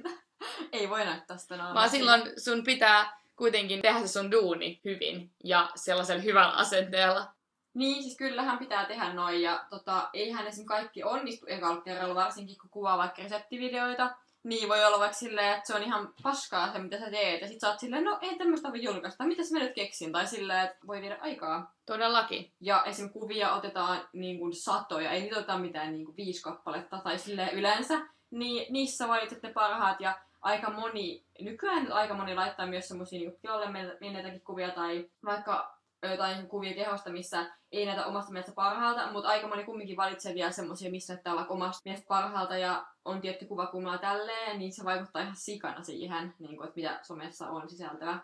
Ei 0.71 0.89
voi 0.89 1.05
näyttää 1.05 1.37
sitä 1.37 1.57
Vaan 1.57 1.89
silloin 1.89 2.21
sun 2.37 2.63
pitää 2.63 3.19
kuitenkin 3.35 3.81
tehdä 3.81 3.99
se 3.99 4.07
sun 4.07 4.31
duuni 4.31 4.81
hyvin 4.85 5.31
ja 5.43 5.69
sellaisella 5.75 6.21
hyvällä 6.21 6.51
asenteella. 6.51 7.33
Niin, 7.73 8.03
siis 8.03 8.17
kyllähän 8.17 8.57
pitää 8.57 8.85
tehdä 8.85 9.13
noin, 9.13 9.41
ja 9.41 9.65
tota, 9.69 10.09
eihän 10.13 10.47
esim. 10.47 10.65
kaikki 10.65 11.03
onnistu 11.03 11.45
ekalla 11.49 11.81
kerralla, 11.81 12.15
varsinkin 12.15 12.57
kun 12.57 12.69
kuvaa 12.69 12.97
vaikka 12.97 13.23
reseptivideoita. 13.23 14.15
Niin 14.43 14.69
voi 14.69 14.85
olla 14.85 14.99
vaikka 14.99 15.17
silleen, 15.17 15.53
että 15.53 15.67
se 15.67 15.75
on 15.75 15.83
ihan 15.83 16.13
paskaa 16.23 16.71
se, 16.71 16.79
mitä 16.79 16.99
sä 16.99 17.11
teet, 17.11 17.41
ja 17.41 17.47
sit 17.47 17.59
sä 17.59 17.69
oot 17.69 17.79
silleen, 17.79 18.03
no 18.03 18.17
ei 18.21 18.37
tämmöistä 18.37 18.69
voi 18.69 18.83
julkaista, 18.83 19.23
mitä 19.23 19.43
mä 19.53 19.59
nyt 19.59 19.75
keksin, 19.75 20.11
tai 20.11 20.27
silleen, 20.27 20.65
että 20.65 20.87
voi 20.87 21.01
viedä 21.01 21.17
aikaa. 21.21 21.73
Todellakin. 21.85 22.51
Ja 22.61 22.83
esim. 22.85 23.09
kuvia 23.09 23.53
otetaan 23.53 24.09
niin 24.13 24.39
kuin 24.39 24.53
satoja, 24.53 25.11
ei 25.11 25.21
niitä 25.21 25.37
oteta 25.37 25.57
mitään 25.57 25.91
niin 25.91 26.05
kuin 26.05 26.17
viisi 26.17 26.43
kappaletta 26.43 27.01
tai 27.03 27.19
silleen 27.19 27.53
yleensä, 27.53 28.01
niin 28.31 28.73
niissä 28.73 29.07
valitset 29.07 29.43
ne 29.43 29.53
parhaat, 29.53 30.01
ja 30.01 30.19
aika 30.41 30.69
moni, 30.69 31.25
nykyään 31.39 31.91
aika 31.91 32.13
moni 32.13 32.35
laittaa 32.35 32.67
myös 32.67 32.87
semmosia 32.87 33.19
niin 33.19 33.39
jolle 33.43 33.69
menneitäkin 34.01 34.41
kuvia, 34.41 34.71
tai 34.71 35.09
vaikka 35.25 35.78
jotain 36.07 36.47
kuvia 36.47 36.73
kehosta, 36.73 37.09
missä 37.09 37.45
ei 37.71 37.85
näitä 37.85 38.05
omasta 38.05 38.31
mielestä 38.31 38.51
parhaalta, 38.55 39.11
mutta 39.11 39.29
aika 39.29 39.47
moni 39.47 39.63
kumminkin 39.63 39.97
valitsee 39.97 40.33
vielä 40.33 40.51
semmoisia, 40.51 40.91
missä 40.91 41.13
näyttää 41.13 41.33
olla 41.33 41.45
omasta 41.49 41.81
mielestä 41.85 42.07
parhaalta 42.07 42.57
ja 42.57 42.85
on 43.05 43.21
tietty 43.21 43.45
kuvakulmaa 43.45 43.97
tälleen, 43.97 44.59
niin 44.59 44.73
se 44.73 44.85
vaikuttaa 44.85 45.21
ihan 45.21 45.35
sikana 45.35 45.83
siihen, 45.83 46.33
niin 46.39 46.57
kuin, 46.57 46.67
että 46.67 46.75
mitä 46.75 46.99
somessa 47.01 47.47
on 47.47 47.69
sisältöä. 47.69 48.19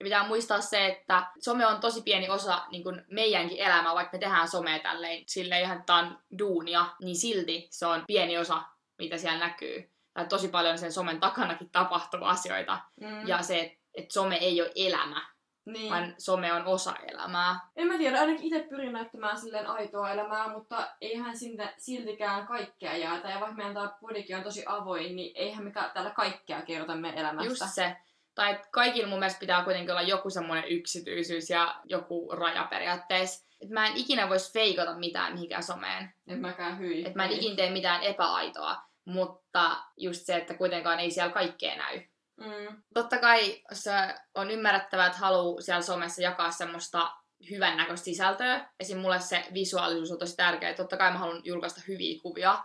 Ja 0.00 0.04
pitää 0.04 0.28
muistaa 0.28 0.60
se, 0.60 0.86
että 0.86 1.26
some 1.38 1.66
on 1.66 1.80
tosi 1.80 2.02
pieni 2.02 2.28
osa 2.28 2.62
niin 2.70 2.82
kuin 2.82 3.04
meidänkin 3.10 3.58
elämää, 3.58 3.94
vaikka 3.94 4.16
me 4.16 4.20
tehdään 4.20 4.48
somea 4.48 4.78
tälleen, 4.78 5.24
silleen 5.26 5.62
ihan, 5.62 5.78
että 5.78 5.94
on 5.94 6.18
duunia, 6.38 6.86
niin 7.00 7.16
silti 7.16 7.68
se 7.70 7.86
on 7.86 8.04
pieni 8.06 8.38
osa, 8.38 8.62
mitä 8.98 9.18
siellä 9.18 9.38
näkyy. 9.38 9.90
Tai 10.14 10.26
tosi 10.26 10.48
paljon 10.48 10.78
sen 10.78 10.92
somen 10.92 11.20
takanakin 11.20 11.70
tapahtuu 11.70 12.24
asioita. 12.24 12.80
Mm. 13.00 13.26
Ja 13.26 13.42
se, 13.42 13.60
että 13.60 13.78
et 13.94 14.10
some 14.10 14.36
ei 14.36 14.62
ole 14.62 14.72
elämä, 14.76 15.35
niin. 15.66 15.92
vaan 15.92 16.14
some 16.18 16.52
on 16.52 16.66
osa 16.66 16.94
elämää. 17.12 17.60
En 17.76 17.86
mä 17.86 17.98
tiedä, 17.98 18.20
ainakin 18.20 18.46
itse 18.46 18.66
pyrin 18.70 18.92
näyttämään 18.92 19.38
silleen 19.38 19.66
aitoa 19.66 20.10
elämää, 20.10 20.48
mutta 20.48 20.88
eihän 21.00 21.36
sinne 21.36 21.74
siltikään 21.78 22.46
kaikkea 22.46 22.96
jaeta. 22.96 23.28
Ja 23.28 23.40
vaikka 23.40 23.56
meidän 23.56 23.74
tämä 23.74 23.94
podikin 24.00 24.36
on 24.36 24.42
tosi 24.42 24.64
avoin, 24.66 25.16
niin 25.16 25.32
eihän 25.34 25.64
me 25.64 25.72
täällä 25.94 26.10
kaikkea 26.10 26.62
kerrota 26.62 26.96
meidän 26.96 27.18
elämästä. 27.18 27.48
Just 27.48 27.74
se. 27.74 27.96
Tai 28.34 28.52
että 28.52 28.68
kaikilla 28.70 29.08
mun 29.08 29.18
mielestä 29.18 29.40
pitää 29.40 29.64
kuitenkin 29.64 29.90
olla 29.90 30.02
joku 30.02 30.30
semmoinen 30.30 30.68
yksityisyys 30.68 31.50
ja 31.50 31.80
joku 31.84 32.30
raja 32.32 32.64
periaatteessa. 32.70 33.46
Että 33.60 33.74
mä 33.74 33.86
en 33.86 33.96
ikinä 33.96 34.28
voisi 34.28 34.52
feikata 34.52 34.98
mitään 34.98 35.32
mihinkään 35.32 35.62
someen. 35.62 36.14
En 36.28 36.40
mäkään 36.40 36.78
hyi. 36.78 37.06
Että 37.06 37.18
mä 37.18 37.24
en 37.24 37.32
ikinä 37.32 37.56
tee 37.56 37.70
mitään 37.70 38.02
epäaitoa. 38.02 38.76
Mutta 39.04 39.76
just 39.96 40.26
se, 40.26 40.36
että 40.36 40.54
kuitenkaan 40.54 41.00
ei 41.00 41.10
siellä 41.10 41.32
kaikkea 41.32 41.76
näy. 41.76 42.00
Mm. 42.40 42.82
Totta 42.94 43.18
kai 43.18 43.62
se 43.72 43.90
on 44.34 44.50
ymmärrettävää, 44.50 45.06
että 45.06 45.18
haluaa 45.18 45.60
siellä 45.60 45.82
somessa 45.82 46.22
jakaa 46.22 46.50
semmoista 46.50 47.10
hyvän 47.50 47.76
näköistä 47.76 48.04
sisältöä. 48.04 48.70
Esim. 48.80 48.98
mulle 48.98 49.20
se 49.20 49.44
visuaalisuus 49.54 50.10
on 50.10 50.18
tosi 50.18 50.36
tärkeää. 50.36 50.74
Totta 50.74 50.96
kai 50.96 51.12
mä 51.12 51.18
haluan 51.18 51.42
julkaista 51.44 51.80
hyviä 51.88 52.20
kuvia 52.22 52.64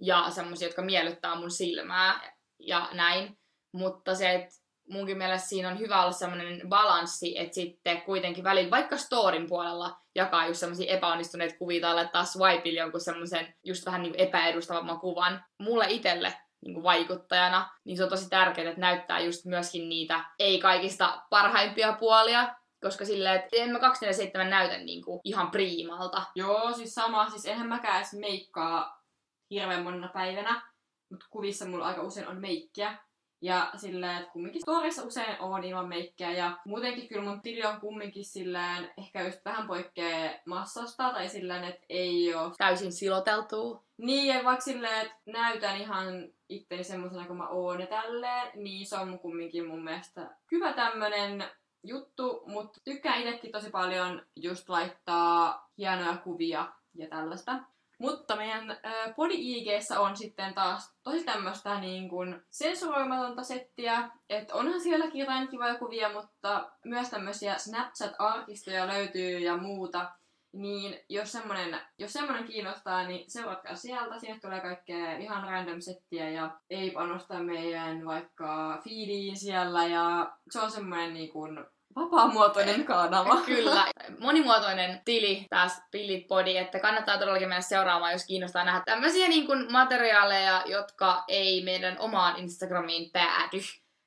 ja 0.00 0.30
semmoisia, 0.30 0.68
jotka 0.68 0.82
miellyttää 0.82 1.34
mun 1.34 1.50
silmää 1.50 2.36
ja 2.58 2.88
näin. 2.92 3.38
Mutta 3.72 4.14
se, 4.14 4.34
että 4.34 4.54
munkin 4.90 5.18
mielestä 5.18 5.48
siinä 5.48 5.68
on 5.68 5.78
hyvä 5.78 6.02
olla 6.02 6.12
semmoinen 6.12 6.68
balanssi, 6.68 7.38
että 7.38 7.54
sitten 7.54 8.02
kuitenkin 8.02 8.44
välillä 8.44 8.70
vaikka 8.70 8.96
storin 8.96 9.48
puolella 9.48 9.96
jakaa 10.14 10.46
just 10.46 10.60
semmoisia 10.60 10.96
epäonnistuneita 10.96 11.58
kuvia 11.58 11.80
tai 11.80 11.94
laittaa 11.94 12.24
swipille 12.24 12.80
jonkun 12.80 13.00
semmoisen 13.00 13.54
just 13.64 13.86
vähän 13.86 14.02
niin 14.02 14.14
epäedustavamman 14.18 15.00
kuvan. 15.00 15.44
Mulle 15.58 15.86
itelle 15.88 16.34
niin 16.64 16.74
kuin 16.74 16.84
vaikuttajana, 16.84 17.70
niin 17.84 17.96
se 17.96 18.04
on 18.04 18.10
tosi 18.10 18.28
tärkeää, 18.28 18.68
että 18.68 18.80
näyttää 18.80 19.20
just 19.20 19.44
myöskin 19.44 19.88
niitä 19.88 20.24
ei 20.38 20.60
kaikista 20.60 21.22
parhaimpia 21.30 21.92
puolia, 21.92 22.54
koska 22.82 23.04
silleen, 23.04 23.34
että 23.34 23.56
en 23.56 23.70
mä 23.70 23.78
247 23.78 24.50
näytä 24.50 24.78
niin 24.78 25.04
kuin 25.04 25.20
ihan 25.24 25.50
priimalta. 25.50 26.22
Joo, 26.34 26.72
siis 26.72 26.94
sama. 26.94 27.30
Siis 27.30 27.46
eihän 27.46 27.68
mäkään 27.68 27.96
edes 27.96 28.12
meikkaa 28.12 29.02
hirveän 29.50 29.82
monena 29.82 30.08
päivänä, 30.08 30.62
mutta 31.10 31.26
kuvissa 31.30 31.66
mulla 31.66 31.86
aika 31.86 32.02
usein 32.02 32.28
on 32.28 32.40
meikkiä. 32.40 32.98
Ja 33.40 33.70
silleen, 33.76 34.18
että 34.18 34.32
kumminkin 34.32 34.62
storissa 34.62 35.02
usein 35.02 35.40
on 35.40 35.64
ilman 35.64 35.88
meikkiä 35.88 36.30
ja 36.30 36.58
muutenkin 36.64 37.08
kyllä 37.08 37.24
mun 37.24 37.40
tili 37.40 37.64
on 37.64 37.80
kumminkin 37.80 38.24
silleen, 38.24 38.90
ehkä 38.98 39.22
just 39.22 39.44
vähän 39.44 39.66
poikkee 39.66 40.40
massasta 40.46 41.12
tai 41.12 41.28
silleen, 41.28 41.64
että 41.64 41.86
ei 41.88 42.34
ole 42.34 42.52
täysin 42.58 42.92
siloteltua. 42.92 43.82
Niin, 43.96 44.34
ja 44.34 44.44
vaikka 44.44 44.64
silleen, 44.64 45.06
että 45.06 45.16
näytän 45.26 45.76
ihan 45.76 46.28
itteni 46.48 46.84
semmoisena 46.84 47.26
kuin 47.26 47.36
mä 47.36 47.48
oon 47.48 47.80
ja 47.80 47.86
tälleen, 47.86 48.50
niin 48.54 48.86
se 48.86 48.96
on 48.96 49.18
kumminkin 49.18 49.66
mun 49.66 49.84
mielestä 49.84 50.30
hyvä 50.52 50.72
tämmönen 50.72 51.44
juttu, 51.84 52.42
mutta 52.46 52.80
tykkään 52.84 53.22
itsekin 53.22 53.52
tosi 53.52 53.70
paljon 53.70 54.22
just 54.36 54.68
laittaa 54.68 55.68
hienoja 55.78 56.16
kuvia 56.16 56.72
ja 56.94 57.08
tällaista. 57.08 57.52
Mutta 57.98 58.36
meidän 58.36 58.76
Body 59.16 59.34
IGssä 59.36 60.00
on 60.00 60.16
sitten 60.16 60.54
taas 60.54 60.98
tosi 61.02 61.24
tämmöistä 61.24 61.80
niin 61.80 62.08
kuin 62.08 62.42
sensuroimatonta 62.50 63.42
settiä. 63.42 64.10
Että 64.28 64.54
onhan 64.54 64.80
sielläkin 64.80 65.20
jotain 65.20 65.48
kivoja 65.48 65.78
kuvia, 65.78 66.12
mutta 66.12 66.72
myös 66.84 67.10
tämmöisiä 67.10 67.56
Snapchat-arkistoja 67.58 68.86
löytyy 68.86 69.38
ja 69.38 69.56
muuta. 69.56 70.10
Niin 70.52 71.00
jos 71.08 71.32
semmonen, 71.32 71.80
jos 71.98 72.12
semmonen 72.12 72.44
kiinnostaa, 72.44 73.06
niin 73.06 73.30
seuratkaa 73.30 73.74
sieltä. 73.74 74.18
Sinne 74.18 74.40
tulee 74.40 74.60
kaikkea 74.60 75.16
ihan 75.16 75.48
random 75.48 75.80
settiä 75.80 76.30
ja 76.30 76.60
ei 76.70 76.90
panostaa 76.90 77.42
meidän 77.42 78.04
vaikka 78.04 78.80
feediin 78.84 79.36
siellä. 79.36 79.86
Ja 79.86 80.32
se 80.50 80.60
on 80.60 80.70
semmonen 80.70 81.14
niin 81.14 81.32
kuin 81.32 81.64
vapaamuotoinen 81.98 82.84
kanava. 82.84 83.36
Kyllä. 83.46 83.84
Monimuotoinen 84.18 85.00
tili, 85.04 85.46
taas 85.50 85.82
Pillit 85.90 86.28
Body, 86.28 86.56
että 86.56 86.80
kannattaa 86.80 87.18
todellakin 87.18 87.48
mennä 87.48 87.60
seuraamaan, 87.60 88.12
jos 88.12 88.26
kiinnostaa 88.26 88.64
nähdä 88.64 88.82
tämmöisiä 88.84 89.28
niin 89.28 89.46
kuin 89.46 89.72
materiaaleja, 89.72 90.62
jotka 90.66 91.24
ei 91.28 91.64
meidän 91.64 91.96
omaan 91.98 92.36
Instagramiin 92.36 93.10
päädy. 93.10 93.60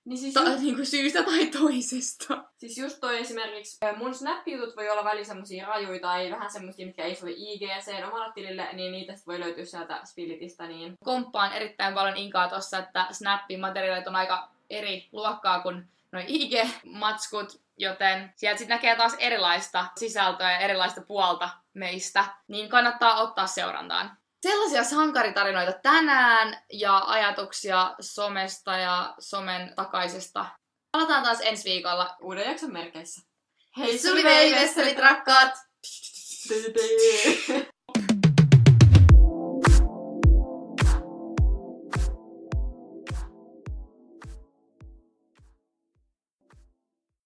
Niin 0.06 0.18
siis, 0.18 0.34
Ta- 0.34 0.40
just, 0.44 0.60
niin 0.60 0.76
kuin 0.76 0.86
syystä 0.86 1.24
tai 1.24 1.46
toisesta. 1.46 2.44
siis 2.58 2.78
just 2.78 3.00
toi 3.00 3.20
esimerkiksi, 3.20 3.78
ö, 3.86 3.94
mun 3.96 4.16
snap-jutut 4.16 4.76
voi 4.76 4.90
olla 4.90 5.04
välillä 5.04 5.26
semmosia 5.26 5.68
rajuja 5.68 6.00
tai 6.00 6.32
vähän 6.32 6.52
semmosia, 6.52 6.86
mitkä 6.86 7.04
ei 7.04 7.16
sovi 7.16 7.36
IGC 7.38 8.06
omalle 8.08 8.34
tilille, 8.34 8.70
niin 8.74 8.92
niitä 8.92 9.14
voi 9.28 9.40
löytyä 9.40 9.66
sieltä 9.66 10.02
Spillitistä, 10.06 10.68
niin 10.68 10.94
Komppaan 11.04 11.54
erittäin 11.54 11.94
paljon 11.94 12.18
Inkaa 12.18 12.48
tossa, 12.50 12.78
että 12.78 13.08
Snappin 13.12 13.60
materiaalit 13.60 14.08
on 14.08 14.16
aika 14.16 14.50
eri 14.70 15.10
luokkaa 15.12 15.60
kuin 15.60 15.88
noin 16.12 16.26
IG-matskut, 16.28 17.62
joten 17.78 18.34
sieltä 18.36 18.58
sitten 18.60 18.76
näkee 18.76 18.96
taas 18.96 19.16
erilaista 19.20 19.86
sisältöä 20.00 20.52
ja 20.52 20.60
erilaista 20.60 21.02
puolta 21.02 21.50
meistä, 21.74 22.26
niin 22.48 22.70
kannattaa 22.70 23.22
ottaa 23.22 23.48
seurantaan. 23.48 24.18
Sellaisia 24.42 24.84
sankaritarinoita 24.84 25.74
tänään 25.74 26.64
ja 26.74 26.98
ajatuksia 26.98 27.96
somesta 28.00 28.78
ja 28.78 29.16
somen 29.20 29.74
takaisesta. 29.76 30.46
Palataan 30.92 31.24
taas 31.24 31.40
ensi 31.42 31.70
viikolla. 31.70 32.16
uuden 32.22 32.50
jakson 32.50 32.74
merkeissä. 32.74 33.22
Hei 33.78 34.00
suli 34.00 34.24
veivesselit 34.24 35.00
rakkaat! 35.00 35.54
Hei! 36.50 37.72